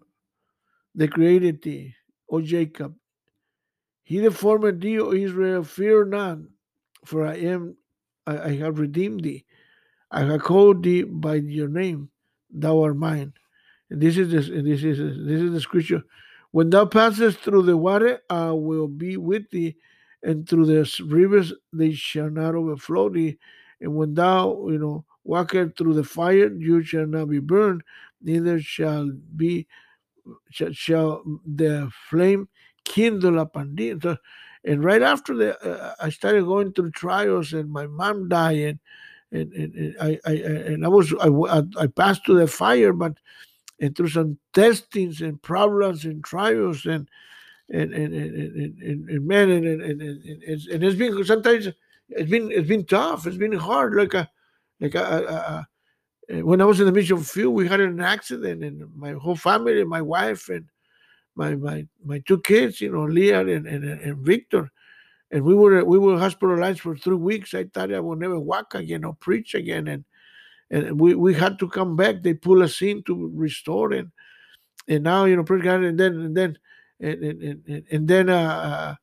the 0.95 1.07
created 1.07 1.61
thee 1.63 1.95
O 2.31 2.41
Jacob 2.41 2.95
he 4.05 4.21
that 4.21 4.33
formed 4.33 4.81
thee 4.81 4.99
O 4.99 5.13
Israel 5.13 5.65
fear 5.65 6.07
not 6.07 6.39
for 7.05 7.27
I 7.27 7.37
am 7.37 7.77
I, 8.27 8.39
I 8.39 8.57
have 8.57 8.79
redeemed 8.79 9.23
thee. 9.25 9.45
I 10.11 10.23
have 10.25 10.43
called 10.43 10.83
thee 10.83 11.03
by 11.03 11.37
your 11.37 11.69
name. 11.69 12.11
Thou 12.51 12.83
art 12.83 12.97
mine 12.97 13.35
this 14.01 14.17
is 14.17 14.31
this, 14.31 14.49
this 14.49 14.85
is 14.85 14.99
this 14.99 15.41
is 15.41 15.53
the 15.53 15.61
scripture. 15.61 16.03
When 16.53 16.71
thou 16.71 16.87
passest 16.87 17.39
through 17.39 17.63
the 17.63 17.77
water, 17.77 18.21
I 18.29 18.51
will 18.51 18.89
be 18.89 19.17
with 19.17 19.51
thee, 19.51 19.77
and 20.23 20.49
through 20.49 20.67
the 20.67 21.05
rivers 21.07 21.53
they 21.73 21.93
shall 21.93 22.31
not 22.31 22.55
overflow 22.55 23.09
thee. 23.09 23.39
And 23.81 23.95
when 23.97 24.15
thou, 24.15 24.69
you 24.69 24.79
know, 24.79 25.05
walkest 25.25 25.77
through 25.77 25.95
the 25.95 26.05
fire, 26.05 26.53
you 26.53 26.83
shall 26.83 27.07
not 27.07 27.29
be 27.29 27.39
burned, 27.39 27.83
neither 28.21 28.61
shall 28.61 29.11
be 29.37 29.67
shall, 30.51 30.73
shall 30.73 31.23
the 31.47 31.91
flame 32.09 32.49
kindle 32.85 33.39
upon 33.39 33.75
thee. 33.75 33.95
So, 34.03 34.17
and 34.65 34.85
right 34.85 35.03
after 35.03 35.37
that, 35.39 35.65
uh, 35.67 35.95
I 36.01 36.11
started 36.11 36.45
going 36.45 36.73
through 36.73 36.93
trials, 36.93 37.53
and 37.53 37.71
my 37.71 37.87
mom 37.87 38.29
died, 38.29 38.59
and 38.59 38.79
and, 39.33 39.53
and, 39.55 39.75
and 39.75 39.97
I, 40.01 40.19
I 40.27 40.33
and 40.33 40.85
I 40.85 40.89
was 40.89 41.13
I, 41.21 41.63
I 41.83 41.87
passed 41.87 42.27
through 42.27 42.39
the 42.39 42.47
fire, 42.47 42.93
but 42.93 43.15
and 43.83 43.97
through 43.97 44.09
some 44.09 44.39
testings 44.55 45.21
and 45.21 45.43
problems 45.43 46.05
and 46.05 46.25
trials 46.25 46.87
and 46.87 47.09
and 47.71 47.93
and 47.93 48.15
and, 48.15 48.35
and, 48.37 48.81
and, 48.81 49.11
and 49.11 49.31
and, 49.31 49.83
and, 49.83 50.03
and, 50.03 50.61
and 50.73 50.85
it's 50.85 50.97
been 50.97 51.25
sometimes 51.25 51.69
it's 52.09 52.31
been 52.31 52.51
it's 52.53 52.69
been 52.69 52.87
tough 52.87 53.27
it's 53.27 53.37
been 53.37 53.53
hard 53.53 53.95
like 53.95 54.15
a 54.15 54.29
like 54.81 54.95
a, 54.95 55.67
a, 56.31 56.35
a, 56.35 56.43
when 56.43 56.61
I 56.61 56.65
was 56.65 56.79
in 56.79 56.87
the 56.87 56.93
mission 56.93 57.19
field 57.19 57.55
we 57.55 57.67
had 57.67 57.81
an 57.81 58.01
accident 58.01 58.63
and 58.63 58.85
my 58.97 59.13
whole 59.13 59.37
family 59.37 59.83
my 59.85 60.01
wife 60.01 60.49
and 60.49 60.67
my 61.35 61.57
my 61.57 61.87
my 62.05 62.21
two 62.21 62.41
kids 62.41 62.81
you 62.81 62.93
know 62.93 63.05
Leah 63.05 63.41
and, 63.41 63.67
and, 63.67 63.85
and 63.85 64.19
Victor 64.19 64.71
and 65.33 65.43
we 65.43 65.55
were 65.55 65.85
we 65.85 65.99
were 65.99 66.19
hospitalized 66.19 66.81
for 66.81 66.97
three 66.97 67.17
weeks 67.17 67.53
I 67.53 67.65
thought 67.65 67.93
I 67.93 67.99
would 67.99 68.21
never 68.21 68.39
walk 68.39 68.75
again 68.75 69.05
or 69.05 69.15
preach 69.15 69.55
again 69.55 69.89
and 69.89 70.05
and 70.73 70.99
we, 70.99 71.15
we 71.15 71.35
had 71.35 71.59
to 71.59 71.69
come 71.69 71.95
back. 71.95 72.23
They 72.23 72.35
pull 72.35 72.63
us 72.63 72.81
in 72.83 73.03
to 73.05 73.31
restore 73.35 73.93
and 73.93 74.11
and 74.89 75.05
now 75.05 75.27
you 75.27 75.37
know 75.37 75.45
praise 75.45 75.63
God 75.63 75.85
and 75.85 76.01
then 76.01 76.15
and 76.15 76.37
then 76.37 76.59
and 76.99 77.23
and, 77.23 77.63
and, 77.69 77.85
and 77.93 78.09
then 78.09 78.29
uh, 78.31 78.97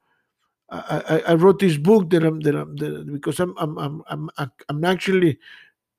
uh, 0.69 1.01
I, 1.07 1.31
I 1.31 1.33
wrote 1.35 1.59
this 1.59 1.77
book 1.77 2.09
that 2.09 2.23
I'm 2.23 2.39
that 2.41 2.55
I'm 2.55 2.75
that, 2.77 3.13
because 3.13 3.39
I'm 3.39 3.53
I'm 3.57 3.77
I'm 3.77 4.03
I'm 4.07 4.29
I'm 4.67 4.83
actually 4.83 5.37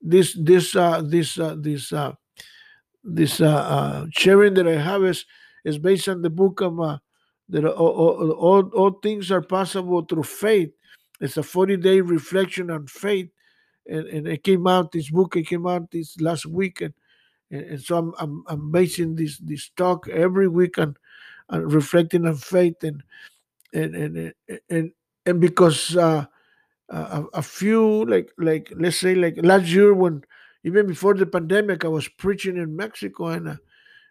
this 0.01 0.37
this 0.39 0.75
uh 0.75 1.01
this 1.01 1.39
uh 1.39 1.55
this 1.57 1.93
uh 1.93 2.13
this 3.03 3.41
uh, 3.41 3.47
uh 3.47 4.05
sharing 4.11 4.53
that 4.55 4.67
I 4.67 4.75
have 4.75 5.03
is 5.03 5.25
is 5.63 5.79
based 5.79 6.09
on 6.09 6.21
the 6.21 6.29
book 6.29 6.61
of 6.61 6.79
uh 6.79 6.97
that 7.49 7.65
all, 7.65 8.31
all, 8.31 8.63
all 8.73 8.91
things 9.03 9.29
are 9.29 9.41
possible 9.41 10.03
through 10.03 10.23
faith. 10.23 10.71
It's 11.19 11.35
a 11.35 11.43
40 11.43 11.77
day 11.77 11.99
reflection 12.01 12.71
on 12.71 12.87
faith 12.87 13.29
and, 13.87 14.07
and 14.07 14.27
it 14.27 14.43
came 14.43 14.67
out 14.67 14.91
this 14.91 15.09
book 15.09 15.35
it 15.35 15.47
came 15.47 15.67
out 15.67 15.89
this 15.91 16.19
last 16.19 16.45
week 16.45 16.81
and, 16.81 16.93
and, 17.49 17.61
and 17.61 17.81
so 17.81 17.97
I'm, 17.97 18.13
I'm 18.19 18.43
i'm 18.47 18.71
basing 18.71 19.15
this 19.15 19.37
this 19.39 19.69
talk 19.75 20.07
every 20.09 20.47
week 20.47 20.77
on, 20.77 20.95
on 21.49 21.67
reflecting 21.67 22.25
on 22.25 22.35
faith 22.35 22.83
and 22.83 23.03
and 23.73 23.95
and 23.95 24.33
and, 24.69 24.91
and 25.25 25.39
because 25.39 25.95
uh, 25.95 26.25
a, 26.89 27.23
a 27.33 27.41
few 27.41 28.05
like 28.05 28.31
like 28.37 28.71
let's 28.75 28.97
say 28.97 29.15
like 29.15 29.35
last 29.43 29.67
year 29.67 29.93
when 29.93 30.23
even 30.63 30.87
before 30.87 31.13
the 31.13 31.25
pandemic 31.25 31.85
i 31.85 31.87
was 31.87 32.07
preaching 32.07 32.57
in 32.57 32.75
mexico 32.75 33.27
and 33.27 33.47
uh, 33.47 33.55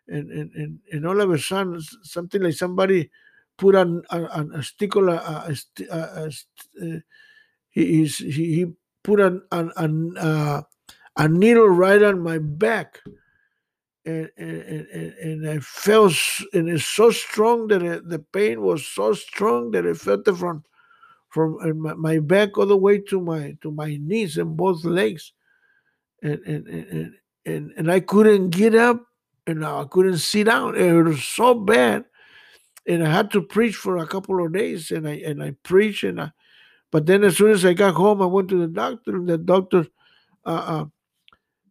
and, 0.09 0.31
and 0.31 0.51
and 0.55 0.79
and 0.93 1.07
all 1.07 1.21
of 1.21 1.31
a 1.31 1.39
sudden 1.39 1.81
something 2.03 2.43
like 2.43 2.55
somebody 2.55 3.11
put 3.57 3.75
on, 3.75 4.03
on, 4.11 4.51
a 4.55 4.63
sticker 4.63 5.07
a, 5.09 5.13
a, 5.17 5.57
a, 5.91 6.31
a, 6.83 7.03
he, 7.69 8.05
he, 8.07 8.31
he 8.31 8.67
put 9.03 9.21
an, 9.21 9.43
an, 9.53 9.73
an 9.77 10.17
uh, 10.19 10.63
a 11.17 11.29
needle 11.29 11.69
right 11.69 12.03
on 12.03 12.23
my 12.23 12.39
back. 12.39 13.01
And, 14.07 14.31
and, 14.39 14.63
and, 14.63 15.13
and 15.13 15.49
I 15.49 15.59
felt, 15.59 16.15
and 16.55 16.71
it's 16.71 16.87
so 16.87 17.11
strong 17.11 17.69
that 17.69 17.83
it, 17.83 18.09
the 18.09 18.19
pain 18.19 18.63
was 18.63 18.87
so 18.87 19.13
strong 19.13 19.73
that 19.73 19.87
I 19.87 19.93
felt 19.93 20.27
it 20.27 20.37
from 20.37 20.65
from 21.29 21.59
my, 22.01 22.19
back 22.19 22.59
all 22.59 22.67
the 22.67 22.77
way 22.77 22.99
to 22.99 23.21
my 23.21 23.57
to 23.61 23.71
my 23.71 23.99
knees 24.01 24.37
and 24.39 24.57
both 24.57 24.85
legs, 24.85 25.33
and 26.23 26.41
and 26.47 26.67
and 26.67 27.15
and, 27.45 27.73
and 27.77 27.93
I 27.93 28.01
couldn't 28.01 28.51
get 28.51 28.75
up, 28.75 29.05
and 29.47 29.65
I 29.65 29.85
couldn't 29.89 30.19
sit 30.19 30.45
down. 30.45 30.77
It 30.77 30.93
was 30.93 31.23
so 31.23 31.55
bad, 31.55 32.07
and 32.87 33.07
I 33.07 33.11
had 33.11 33.31
to 33.33 33.43
preach 33.43 33.77
for 33.77 33.99
a 33.99 34.07
couple 34.07 34.45
of 34.45 34.53
days, 34.53 34.91
and 34.91 35.07
I 35.07 35.23
and 35.27 35.43
I 35.43 35.55
preached, 35.63 36.05
and 36.05 36.21
I 36.23 36.33
but 36.91 37.07
then 37.07 37.25
as 37.25 37.37
soon 37.37 37.51
as 37.51 37.65
I 37.65 37.73
got 37.73 37.95
home, 37.95 38.21
I 38.21 38.27
went 38.27 38.49
to 38.49 38.59
the 38.59 38.67
doctor, 38.67 39.17
and 39.17 39.29
the 39.29 39.39
doctor, 39.39 39.87
uh, 40.45 40.49
uh, 40.49 40.85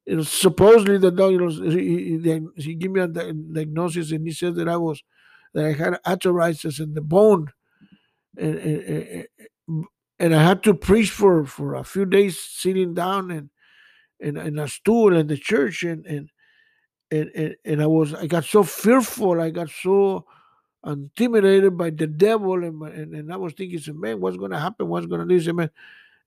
you 0.06 0.18
know, 0.18 0.24
supposedly 0.24 0.98
the 0.98 1.12
doctor, 1.12 1.32
you 1.32 1.40
know, 1.40 1.72
he, 1.72 2.52
he, 2.56 2.76
gave 2.76 2.92
me 2.92 3.02
a 3.02 3.08
diagnosis, 3.08 4.12
and 4.12 4.26
he 4.26 4.34
said 4.34 4.56
that 4.56 4.70
I 4.70 4.78
was 4.78 5.04
that 5.54 5.66
I 5.66 5.74
had 5.74 6.00
arthritis 6.06 6.80
in 6.80 6.94
the 6.94 7.02
bone, 7.02 7.52
and, 8.38 8.58
and, 8.58 9.28
and 10.20 10.36
I 10.36 10.44
had 10.44 10.64
to 10.64 10.74
preach 10.74 11.12
for 11.12 11.46
for 11.46 11.76
a 11.76 11.84
few 11.84 12.06
days, 12.06 12.40
sitting 12.40 12.94
down 12.94 13.32
and 13.32 13.50
in, 14.20 14.60
a 14.60 14.68
stool 14.68 15.16
in 15.16 15.28
the 15.28 15.38
church, 15.38 15.84
and 15.84 16.06
and 16.06 16.30
and, 17.12 17.56
and 17.66 17.82
I 17.82 17.88
was 17.88 18.14
I 18.14 18.28
got 18.28 18.46
so 18.46 18.64
fearful, 18.64 19.42
I 19.42 19.50
got 19.50 19.70
so 19.70 20.26
intimidated 20.86 21.78
by 21.78 21.90
the 21.90 22.08
devil, 22.08 22.64
and 22.64 22.82
and, 22.82 23.14
and 23.14 23.34
I 23.34 23.38
was 23.38 23.54
thinking, 23.54 24.00
man, 24.00 24.20
what's 24.20 24.38
going 24.38 24.52
to 24.52 24.60
happen? 24.60 24.88
What's 24.88 25.08
going 25.08 25.28
to 25.28 25.40
do? 25.40 25.54
man, 25.54 25.70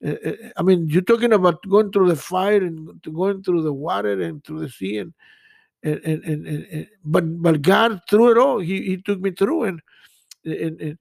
eh, 0.04 0.16
eh, 0.24 0.34
eh, 0.42 0.50
I 0.56 0.62
mean, 0.62 0.88
you're 0.88 1.02
talking 1.02 1.32
about 1.32 1.66
going 1.68 1.92
through 1.92 2.08
the 2.08 2.16
fire 2.16 2.62
and 2.62 3.00
going 3.02 3.42
through 3.42 3.62
the 3.62 3.72
water 3.72 4.20
and 4.20 4.44
through 4.44 4.60
the 4.60 4.68
sea, 4.68 4.98
and 4.98 5.12
and 5.82 6.00
and, 6.04 6.24
and, 6.24 6.46
and 6.46 6.86
but 7.04 7.42
but 7.42 7.62
God 7.62 8.00
through 8.08 8.32
it 8.32 8.38
all, 8.38 8.58
He 8.58 8.82
He 8.82 8.96
took 8.98 9.20
me 9.20 9.30
through, 9.30 9.64
and 9.64 9.80
and, 10.44 10.80
and 10.80 10.98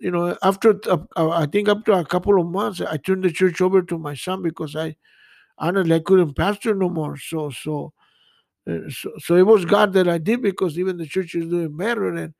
you 0.00 0.10
know, 0.10 0.36
after 0.42 0.80
uh, 0.88 0.98
I 1.16 1.46
think 1.46 1.68
up 1.68 1.84
to 1.84 1.92
a 1.92 2.04
couple 2.04 2.40
of 2.40 2.46
months, 2.46 2.80
I 2.80 2.96
turned 2.96 3.24
the 3.24 3.30
church 3.30 3.60
over 3.60 3.82
to 3.82 3.98
my 3.98 4.14
son 4.14 4.42
because 4.42 4.74
I 4.74 4.96
honestly 5.58 5.94
I 5.94 6.00
couldn't 6.00 6.34
pastor 6.34 6.74
no 6.74 6.88
more. 6.88 7.16
So 7.16 7.50
so 7.50 7.92
Uh, 8.68 8.88
so, 8.88 9.12
so 9.18 9.36
it 9.36 9.46
was 9.46 9.64
God 9.64 9.92
that 9.92 10.08
I 10.08 10.18
did 10.18 10.40
because 10.40 10.78
even 10.78 10.96
the 10.96 11.06
church 11.06 11.34
is 11.34 11.46
doing 11.46 11.76
better 11.76 12.08
and, 12.08 12.18
and 12.18 12.34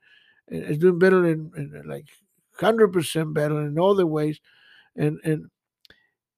eh, 0.51 0.67
it's 0.69 0.79
doing 0.79 0.97
better 0.97 1.25
in, 1.25 1.51
in 1.55 1.73
eh, 1.75 1.81
like 1.85 2.05
hundred 2.59 2.93
percent 2.93 3.33
better 3.33 3.61
in 3.61 3.77
all 3.77 3.95
the 3.95 4.07
ways, 4.07 4.39
and 4.95 5.19
and 5.23 5.45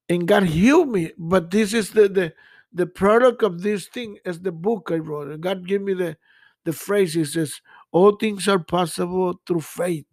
and 0.09 0.27
God 0.27 0.43
healed 0.43 0.89
me. 0.89 1.11
But 1.17 1.51
this 1.51 1.73
is 1.73 1.91
the 1.91 2.09
the 2.09 2.33
the 2.73 2.85
product 2.85 3.43
of 3.43 3.61
this 3.61 3.87
thing 3.87 4.19
as 4.25 4.41
the 4.41 4.51
book 4.51 4.89
I 4.91 4.97
wrote. 4.97 5.29
And 5.29 5.41
God 5.41 5.67
gave 5.67 5.81
me 5.81 5.93
the 5.93 6.17
the 6.65 6.73
phrase. 6.73 7.13
He 7.13 7.23
says, 7.23 7.61
"All 7.91 8.11
things 8.11 8.47
are 8.47 8.59
possible 8.59 9.39
through 9.45 9.61
faith." 9.61 10.05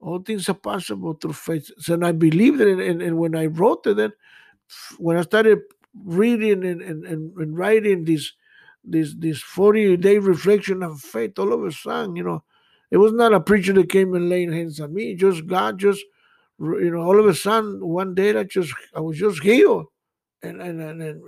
All 0.00 0.18
things 0.18 0.48
are 0.48 0.54
possible 0.54 1.14
through 1.14 1.34
faith. 1.34 1.70
So 1.78 1.94
and 1.94 2.04
I 2.04 2.10
believed 2.10 2.60
it, 2.60 2.68
and, 2.68 2.80
and, 2.80 3.00
and 3.00 3.18
when 3.18 3.36
I 3.36 3.46
wrote 3.46 3.86
it, 3.86 3.96
then 3.96 4.12
when 4.98 5.16
I 5.16 5.22
started 5.22 5.60
reading 6.04 6.64
and, 6.64 6.82
and, 6.82 7.04
and, 7.04 7.56
writing 7.56 8.04
this 8.04 8.32
this 8.84 9.14
this 9.18 9.40
40 9.40 9.96
day 9.98 10.18
reflection 10.18 10.82
of 10.82 11.00
faith, 11.00 11.38
all 11.38 11.52
of 11.52 11.64
a 11.64 11.72
sudden, 11.72 12.16
you 12.16 12.24
know, 12.24 12.42
it 12.90 12.96
was 12.98 13.12
not 13.12 13.32
a 13.32 13.40
preacher 13.40 13.72
that 13.74 13.88
came 13.88 14.14
and 14.14 14.28
laid 14.28 14.52
hands 14.52 14.80
on 14.80 14.92
me. 14.92 15.14
Just 15.14 15.46
God, 15.46 15.78
just 15.78 16.04
you 16.58 16.90
know, 16.90 17.00
all 17.00 17.18
of 17.18 17.26
a 17.26 17.34
sudden, 17.34 17.84
one 17.84 18.14
day 18.14 18.36
I 18.36 18.44
just 18.44 18.72
I 18.94 19.00
was 19.00 19.18
just 19.18 19.42
healed, 19.42 19.86
and 20.42 20.60
and 20.60 20.80
and, 20.80 21.02
and 21.02 21.22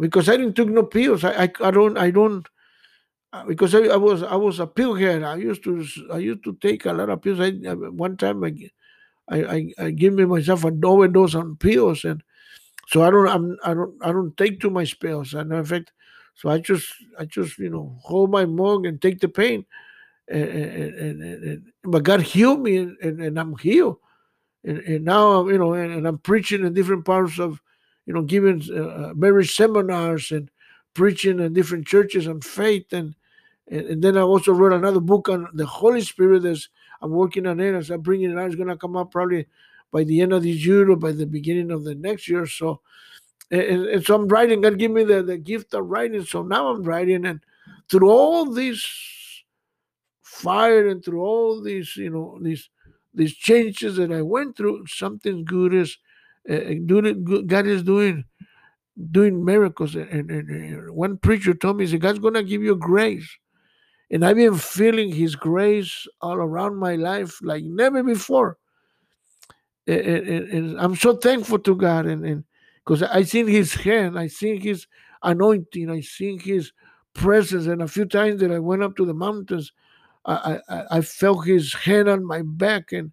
because 0.00 0.28
I 0.28 0.36
didn't 0.36 0.54
took 0.54 0.68
no 0.68 0.84
pills. 0.84 1.24
I, 1.24 1.44
I 1.44 1.50
I 1.60 1.70
don't 1.70 1.98
I 1.98 2.10
don't 2.10 2.46
uh, 3.32 3.44
because 3.44 3.74
I, 3.74 3.80
I, 3.80 3.96
was 3.96 4.22
I 4.22 4.36
was 4.36 4.58
a 4.58 4.66
pill 4.66 4.94
head. 4.94 5.22
I 5.22 5.36
used 5.36 5.62
to 5.64 5.84
I 6.10 6.18
used 6.18 6.44
to 6.44 6.54
take 6.54 6.86
a 6.86 6.92
lot 6.92 7.10
of 7.10 7.20
pills. 7.20 7.40
I, 7.40 7.50
one 7.74 8.16
time 8.16 8.42
I, 8.42 8.54
I 9.30 9.72
I 9.78 9.90
give 9.90 10.14
me 10.14 10.24
myself 10.24 10.64
an 10.64 10.82
overdose 10.84 11.34
on 11.34 11.56
pills, 11.56 12.04
and 12.04 12.22
so 12.88 13.02
I 13.02 13.10
don't 13.10 13.28
I'm, 13.28 13.56
I 13.64 13.74
don't 13.74 13.94
I 14.02 14.12
don't 14.12 14.36
take 14.36 14.60
too 14.60 14.70
much 14.70 14.98
pills. 14.98 15.34
And 15.34 15.52
in 15.52 15.64
fact, 15.64 15.92
so 16.38 16.48
I 16.48 16.58
just 16.58 16.86
I 17.18 17.24
just 17.24 17.58
you 17.58 17.68
know 17.68 17.98
hold 18.00 18.30
my 18.30 18.46
mug 18.46 18.86
and 18.86 19.02
take 19.02 19.18
the 19.18 19.28
pain, 19.28 19.66
and, 20.28 20.48
and, 20.48 20.94
and, 20.94 21.44
and 21.44 21.66
but 21.82 22.04
God 22.04 22.22
healed 22.22 22.60
me, 22.60 22.76
and, 22.76 23.38
I'm 23.38 23.56
healed, 23.58 23.96
and, 24.64 25.04
now 25.04 25.48
you 25.48 25.58
know 25.58 25.74
and, 25.74 26.06
I'm 26.06 26.18
preaching 26.18 26.64
in 26.64 26.72
different 26.74 27.04
parts 27.04 27.40
of, 27.40 27.60
you 28.06 28.14
know, 28.14 28.22
giving 28.22 28.62
uh, 28.72 29.12
marriage 29.16 29.56
seminars 29.56 30.30
and 30.30 30.48
preaching 30.94 31.40
in 31.40 31.52
different 31.52 31.86
churches 31.86 32.28
on 32.28 32.40
faith 32.40 32.92
and, 32.92 33.16
and, 33.70 34.02
then 34.02 34.16
I 34.16 34.20
also 34.20 34.52
wrote 34.52 34.72
another 34.72 35.00
book 35.00 35.28
on 35.28 35.48
the 35.52 35.66
Holy 35.66 36.00
Spirit 36.00 36.44
as 36.44 36.68
I'm 37.02 37.10
working 37.10 37.46
on 37.46 37.60
it 37.60 37.74
as 37.74 37.90
I'm 37.90 38.00
bringing 38.00 38.30
it 38.30 38.38
out. 38.38 38.46
It's 38.46 38.54
going 38.54 38.68
to 38.68 38.76
come 38.76 38.96
out 38.96 39.10
probably 39.10 39.46
by 39.92 40.04
the 40.04 40.20
end 40.20 40.32
of 40.32 40.42
this 40.42 40.64
year 40.64 40.90
or 40.90 40.96
by 40.96 41.12
the 41.12 41.26
beginning 41.26 41.70
of 41.70 41.84
the 41.84 41.94
next 41.94 42.28
year. 42.28 42.46
So, 42.46 42.80
and, 43.50 43.86
and 43.86 44.04
so 44.04 44.14
I'm 44.14 44.28
writing. 44.28 44.60
God 44.60 44.78
give 44.78 44.90
me 44.90 45.04
the, 45.04 45.22
the 45.22 45.38
gift 45.38 45.74
of 45.74 45.86
writing. 45.86 46.24
So 46.24 46.42
now 46.42 46.68
I'm 46.68 46.82
writing, 46.82 47.24
and 47.26 47.40
through 47.90 48.10
all 48.10 48.46
this 48.46 48.86
fire 50.22 50.88
and 50.88 51.04
through 51.04 51.22
all 51.22 51.62
these, 51.62 51.96
you 51.96 52.10
know, 52.10 52.38
these 52.40 52.68
these 53.14 53.34
changes 53.34 53.96
that 53.96 54.12
I 54.12 54.22
went 54.22 54.56
through, 54.56 54.86
something 54.86 55.44
good 55.44 55.74
is 55.74 55.96
uh, 56.48 56.74
doing. 56.86 57.46
God 57.46 57.66
is 57.66 57.82
doing 57.82 58.24
doing 59.10 59.44
miracles. 59.44 59.94
And, 59.94 60.30
and, 60.30 60.48
and 60.50 60.90
one 60.90 61.18
preacher 61.18 61.54
told 61.54 61.76
me, 61.76 61.84
he 61.84 61.92
said, 61.92 62.00
God's 62.00 62.18
to 62.18 62.42
give 62.42 62.62
you 62.62 62.76
grace. 62.76 63.28
And 64.10 64.24
I've 64.24 64.36
been 64.36 64.56
feeling 64.56 65.12
His 65.12 65.36
grace 65.36 66.06
all 66.20 66.36
around 66.36 66.76
my 66.76 66.96
life 66.96 67.38
like 67.42 67.64
never 67.64 68.02
before. 68.02 68.56
And, 69.86 70.00
and, 70.00 70.48
and 70.48 70.80
I'm 70.80 70.96
so 70.96 71.16
thankful 71.16 71.58
to 71.60 71.76
God. 71.76 72.06
And 72.06 72.44
because 72.88 73.02
I 73.02 73.22
seen 73.22 73.46
His 73.46 73.74
hand, 73.74 74.18
I 74.18 74.28
seen 74.28 74.62
His 74.62 74.86
anointing, 75.22 75.90
I 75.90 76.00
seen 76.00 76.40
His 76.40 76.72
presence. 77.12 77.66
And 77.66 77.82
a 77.82 77.88
few 77.88 78.06
times 78.06 78.40
that 78.40 78.50
I 78.50 78.58
went 78.58 78.82
up 78.82 78.96
to 78.96 79.04
the 79.04 79.12
mountains, 79.12 79.72
I, 80.24 80.58
I, 80.70 80.84
I 80.90 81.00
felt 81.02 81.46
His 81.46 81.74
hand 81.74 82.08
on 82.08 82.24
my 82.24 82.40
back 82.42 82.92
and, 82.92 83.12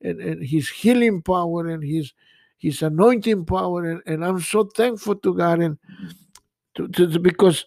and, 0.00 0.20
and 0.20 0.46
His 0.46 0.68
healing 0.68 1.22
power 1.22 1.66
and 1.66 1.82
His 1.82 2.12
his 2.58 2.80
anointing 2.80 3.44
power 3.44 3.84
and, 3.84 4.00
and 4.06 4.24
i'm 4.24 4.40
so 4.40 4.64
thankful 4.64 5.14
to 5.14 5.34
god 5.34 5.60
and 5.60 5.78
to, 6.74 6.88
to, 6.88 7.18
because 7.18 7.66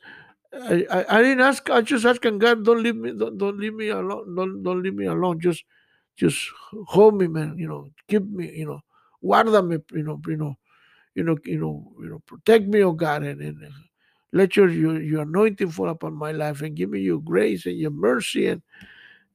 I, 0.51 0.83
I, 0.89 1.17
I, 1.17 1.21
didn't 1.21 1.41
ask 1.41 1.69
i 1.69 1.79
just 1.81 2.05
asking 2.05 2.39
god 2.39 2.65
don't 2.65 2.81
leave 2.81 2.95
me 2.95 3.13
don't, 3.13 3.37
don't 3.37 3.59
leave 3.59 3.75
me 3.75 3.89
alone 3.89 4.35
don't, 4.35 4.63
don't 4.63 4.81
leave 4.81 4.95
me 4.95 5.05
alone 5.05 5.39
just 5.39 5.63
just 6.17 6.39
hold 6.87 7.19
me 7.19 7.27
man 7.27 7.55
you 7.55 7.67
know 7.67 7.87
keep 8.07 8.23
me 8.23 8.51
you 8.51 8.65
know 8.65 8.81
me, 9.61 9.77
you 9.93 10.03
know 10.03 10.19
you 10.25 10.37
know 10.37 10.55
you 11.15 11.23
know 11.23 11.37
you 11.45 11.59
know 11.59 11.91
you 12.01 12.09
know 12.09 12.19
protect 12.25 12.67
me 12.67 12.83
oh 12.83 12.91
god 12.91 13.23
and, 13.23 13.41
and 13.41 13.57
let 14.31 14.55
your, 14.55 14.69
your 14.69 15.01
your 15.01 15.21
anointing 15.21 15.71
fall 15.71 15.89
upon 15.89 16.13
my 16.13 16.31
life 16.31 16.61
and 16.61 16.75
give 16.75 16.89
me 16.89 16.99
your 16.99 17.19
grace 17.19 17.65
and 17.65 17.77
your 17.77 17.91
mercy 17.91 18.47
and 18.47 18.61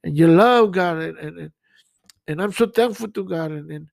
and 0.03 0.17
your 0.17 0.29
love 0.29 0.71
god 0.71 0.97
and 0.97 1.17
and, 1.17 1.51
and 2.27 2.41
i'm 2.41 2.51
so 2.51 2.65
thankful 2.65 3.07
to 3.09 3.23
god 3.23 3.51
and 3.51 3.69
and, 3.71 3.89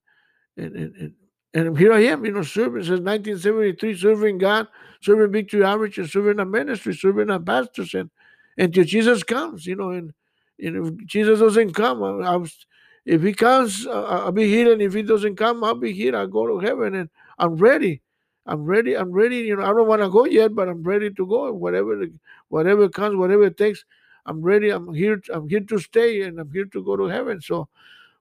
and, 0.56 0.76
and 0.76 1.14
and 1.54 1.76
here 1.76 1.92
I 1.92 2.00
am, 2.04 2.24
you 2.24 2.32
know, 2.32 2.42
serving 2.42 2.82
since 2.82 3.00
1973, 3.00 3.96
serving 3.98 4.38
God, 4.38 4.68
serving 5.02 5.32
Victory 5.32 5.62
Outreach, 5.62 5.98
and 5.98 6.08
serving 6.08 6.40
a 6.40 6.46
ministry, 6.46 6.94
serving 6.94 7.28
a 7.28 7.38
pastors, 7.38 7.92
and 7.94 8.10
until 8.56 8.84
Jesus 8.84 9.22
comes, 9.22 9.66
you 9.66 9.76
know, 9.76 9.90
and, 9.90 10.12
and 10.58 11.00
if 11.00 11.06
Jesus 11.06 11.40
doesn't 11.40 11.74
come, 11.74 12.02
I, 12.02 12.32
I 12.32 12.36
was, 12.36 12.66
if 13.04 13.22
he 13.22 13.34
comes, 13.34 13.86
I'll 13.86 14.32
be 14.32 14.48
here, 14.48 14.72
and 14.72 14.80
if 14.80 14.94
he 14.94 15.02
doesn't 15.02 15.36
come, 15.36 15.62
I'll 15.62 15.74
be 15.74 15.92
here. 15.92 16.16
I'll 16.16 16.26
go 16.26 16.46
to 16.46 16.58
heaven, 16.58 16.94
and 16.94 17.10
I'm 17.38 17.56
ready. 17.56 18.02
I'm 18.46 18.64
ready. 18.64 18.96
I'm 18.96 19.12
ready. 19.12 19.38
You 19.38 19.56
know, 19.56 19.62
I 19.62 19.68
don't 19.68 19.86
want 19.86 20.02
to 20.02 20.10
go 20.10 20.24
yet, 20.24 20.54
but 20.54 20.68
I'm 20.68 20.82
ready 20.82 21.10
to 21.10 21.26
go. 21.26 21.52
Whatever, 21.52 22.04
whatever 22.48 22.88
comes, 22.88 23.16
whatever 23.16 23.44
it 23.44 23.56
takes, 23.56 23.84
I'm 24.26 24.42
ready. 24.42 24.70
I'm 24.70 24.92
here. 24.92 25.20
I'm 25.32 25.48
here 25.48 25.60
to 25.60 25.78
stay, 25.78 26.22
and 26.22 26.38
I'm 26.38 26.50
here 26.50 26.66
to 26.66 26.84
go 26.84 26.96
to 26.96 27.04
heaven. 27.04 27.40
So, 27.40 27.68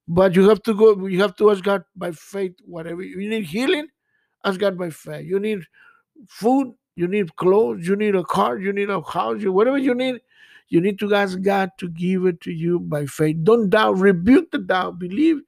but 0.08 0.36
you 0.36 0.48
have 0.50 0.62
to 0.64 0.74
go, 0.74 1.08
you 1.08 1.22
have 1.22 1.36
to 1.38 1.52
ask 1.52 1.64
God 1.64 1.84
by 1.96 2.12
faith, 2.12 2.54
whatever. 2.66 3.02
You 3.02 3.30
need 3.30 3.46
healing, 3.46 3.88
ask 4.44 4.60
God 4.60 4.78
by 4.78 4.90
faith. 4.90 5.26
You 5.26 5.40
need 5.40 5.64
food, 6.28 6.74
you 6.96 7.08
need 7.08 7.36
clothes, 7.36 7.88
you 7.88 7.96
need 7.96 8.16
a 8.16 8.24
car, 8.24 8.58
you 8.58 8.74
need 8.74 8.90
a 8.90 9.02
house, 9.02 9.42
you, 9.42 9.52
whatever 9.52 9.78
you 9.78 9.96
need, 9.96 10.22
you 10.70 10.82
need 10.82 11.00
to 11.00 11.14
ask 11.14 11.40
God 11.42 11.70
to 11.78 11.90
give 11.90 12.26
it 12.26 12.42
to 12.42 12.52
you 12.52 12.80
by 12.80 13.06
faith. 13.06 13.38
Don't 13.44 13.70
doubt, 13.70 13.98
rebuke 13.98 14.52
the 14.52 14.60
doubt, 14.60 15.00
believe 15.00 15.42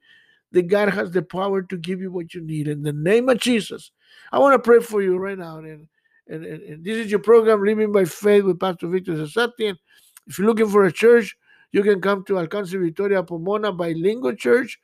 that 0.54 0.68
God 0.68 0.88
has 0.90 1.10
the 1.10 1.22
power 1.22 1.62
to 1.62 1.76
give 1.76 2.00
you 2.00 2.12
what 2.12 2.32
you 2.32 2.40
need. 2.40 2.68
In 2.68 2.82
the 2.82 2.92
name 2.92 3.28
of 3.28 3.38
Jesus, 3.38 3.90
I 4.30 4.38
want 4.38 4.54
to 4.54 4.58
pray 4.60 4.78
for 4.78 5.02
you 5.02 5.16
right 5.16 5.36
now. 5.36 5.58
And, 5.58 5.88
and, 6.28 6.44
and, 6.44 6.62
and 6.62 6.84
this 6.84 6.96
is 6.96 7.10
your 7.10 7.20
program, 7.20 7.62
Living 7.62 7.90
by 7.90 8.04
Faith 8.04 8.44
with 8.44 8.60
Pastor 8.60 8.86
Victor 8.86 9.14
Sasatian. 9.14 9.76
If 10.28 10.38
you're 10.38 10.46
looking 10.46 10.68
for 10.68 10.84
a 10.84 10.92
church, 10.92 11.36
you 11.72 11.82
can 11.82 12.00
come 12.00 12.24
to 12.26 12.34
Alcance 12.34 12.70
Victoria 12.70 13.24
Pomona 13.24 13.72
Bilingual 13.72 14.36
Church. 14.36 14.80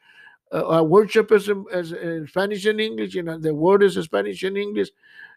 Uh, 0.52 0.83
worship 0.85 1.30
is 1.30 1.48
in, 1.48 1.64
is 1.70 1.92
in, 1.92 2.26
Spanish 2.26 2.66
and 2.66 2.80
English, 2.80 3.14
and 3.14 3.40
the 3.40 3.54
word 3.54 3.85
is 3.85 3.94
Spanish 3.94 4.42
and 4.42 4.59
English. 4.59 4.88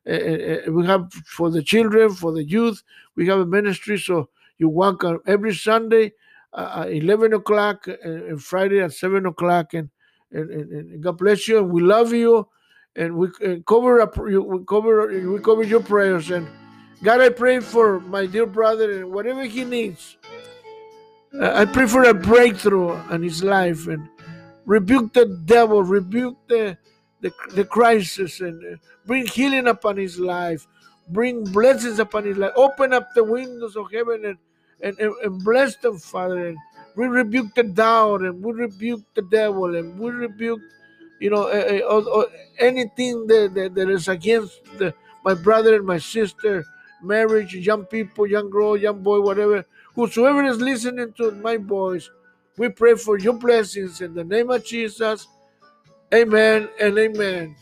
Uh, 0.09 0.13
uh, 0.13 0.71
we 0.71 0.83
have 0.87 1.13
for 1.13 1.51
the 1.51 1.61
children, 1.61 2.09
for 2.09 2.31
the 2.31 2.43
youth, 2.43 2.81
we 3.15 3.27
have 3.27 3.37
a 3.37 3.45
ministry. 3.45 3.99
So 3.99 4.29
you 4.57 4.67
walk 4.67 5.03
on 5.03 5.19
every 5.27 5.53
Sunday 5.53 6.13
uh, 6.53 6.85
at 6.87 6.91
11 6.91 7.33
o'clock 7.33 7.87
and 7.87 8.41
Friday 8.41 8.81
at 8.81 8.93
7 8.93 9.27
o'clock. 9.27 9.75
And, 9.75 9.91
and, 10.33 10.49
and, 10.49 11.03
God 11.03 11.17
bless 11.17 11.47
you. 11.47 11.59
And 11.59 11.69
we 11.69 11.81
love 11.81 12.13
you. 12.13 12.47
And 12.95 13.15
we 13.17 13.29
cover 13.65 14.01
up, 14.01 14.17
we 14.17 14.65
cover 14.67 15.07
we 15.07 15.39
cover 15.39 15.63
your 15.63 15.81
prayers. 15.81 16.29
And 16.29 16.47
God, 17.01 17.21
I 17.21 17.29
pray 17.29 17.59
for 17.59 17.99
my 17.99 18.27
dear 18.27 18.45
brother 18.45 19.01
and 19.01 19.11
whatever 19.11 19.43
he 19.43 19.65
needs. 19.65 20.17
I 21.41 21.65
pray 21.65 21.87
for 21.87 22.03
a 22.03 22.13
breakthrough 22.13 22.93
in 23.09 23.23
his 23.23 23.43
life 23.43 23.87
and 23.87 24.07
rebuke 24.65 25.13
the 25.13 25.25
devil, 25.45 25.81
rebuke 25.81 26.37
the, 26.47 26.77
the, 27.21 27.31
the 27.55 27.65
crisis, 27.65 28.39
and 28.39 28.79
bring 29.07 29.25
healing 29.25 29.67
upon 29.67 29.97
his 29.97 30.19
life, 30.19 30.67
bring 31.09 31.43
blessings 31.45 31.97
upon 31.97 32.25
his 32.25 32.37
life. 32.37 32.51
Open 32.55 32.93
up 32.93 33.09
the 33.15 33.23
windows 33.23 33.75
of 33.75 33.91
heaven 33.91 34.25
and, 34.25 34.37
and, 34.81 34.99
and, 34.99 35.13
and 35.23 35.43
bless 35.43 35.75
them, 35.77 35.97
Father. 35.97 36.49
And 36.49 36.57
we 36.95 37.07
rebuke 37.07 37.53
the 37.55 37.63
doubt 37.63 38.21
and 38.21 38.41
we 38.43 38.51
rebuke 38.51 39.01
the 39.15 39.21
devil 39.23 39.75
and 39.75 39.99
we 39.99 40.11
rebuke, 40.11 40.61
you 41.19 41.29
know, 41.29 41.47
uh, 41.47 41.99
uh, 41.99 42.25
anything 42.59 43.27
that, 43.27 43.53
that, 43.55 43.75
that 43.75 43.89
is 43.89 44.07
against 44.07 44.63
the, 44.77 44.93
my 45.23 45.33
brother 45.33 45.75
and 45.75 45.85
my 45.85 45.97
sister, 45.97 46.63
marriage, 47.01 47.55
young 47.55 47.85
people, 47.85 48.27
young 48.27 48.49
girl, 48.49 48.77
young 48.77 49.01
boy, 49.01 49.19
whatever 49.21 49.65
Whosoever 49.95 50.43
is 50.43 50.59
listening 50.59 51.13
to 51.13 51.31
my 51.31 51.57
voice, 51.57 52.09
we 52.57 52.69
pray 52.69 52.95
for 52.95 53.19
your 53.19 53.33
blessings 53.33 54.01
in 54.01 54.13
the 54.13 54.23
name 54.23 54.49
of 54.49 54.65
Jesus. 54.65 55.27
Amen 56.13 56.67
and 56.79 56.97
amen. 56.97 57.55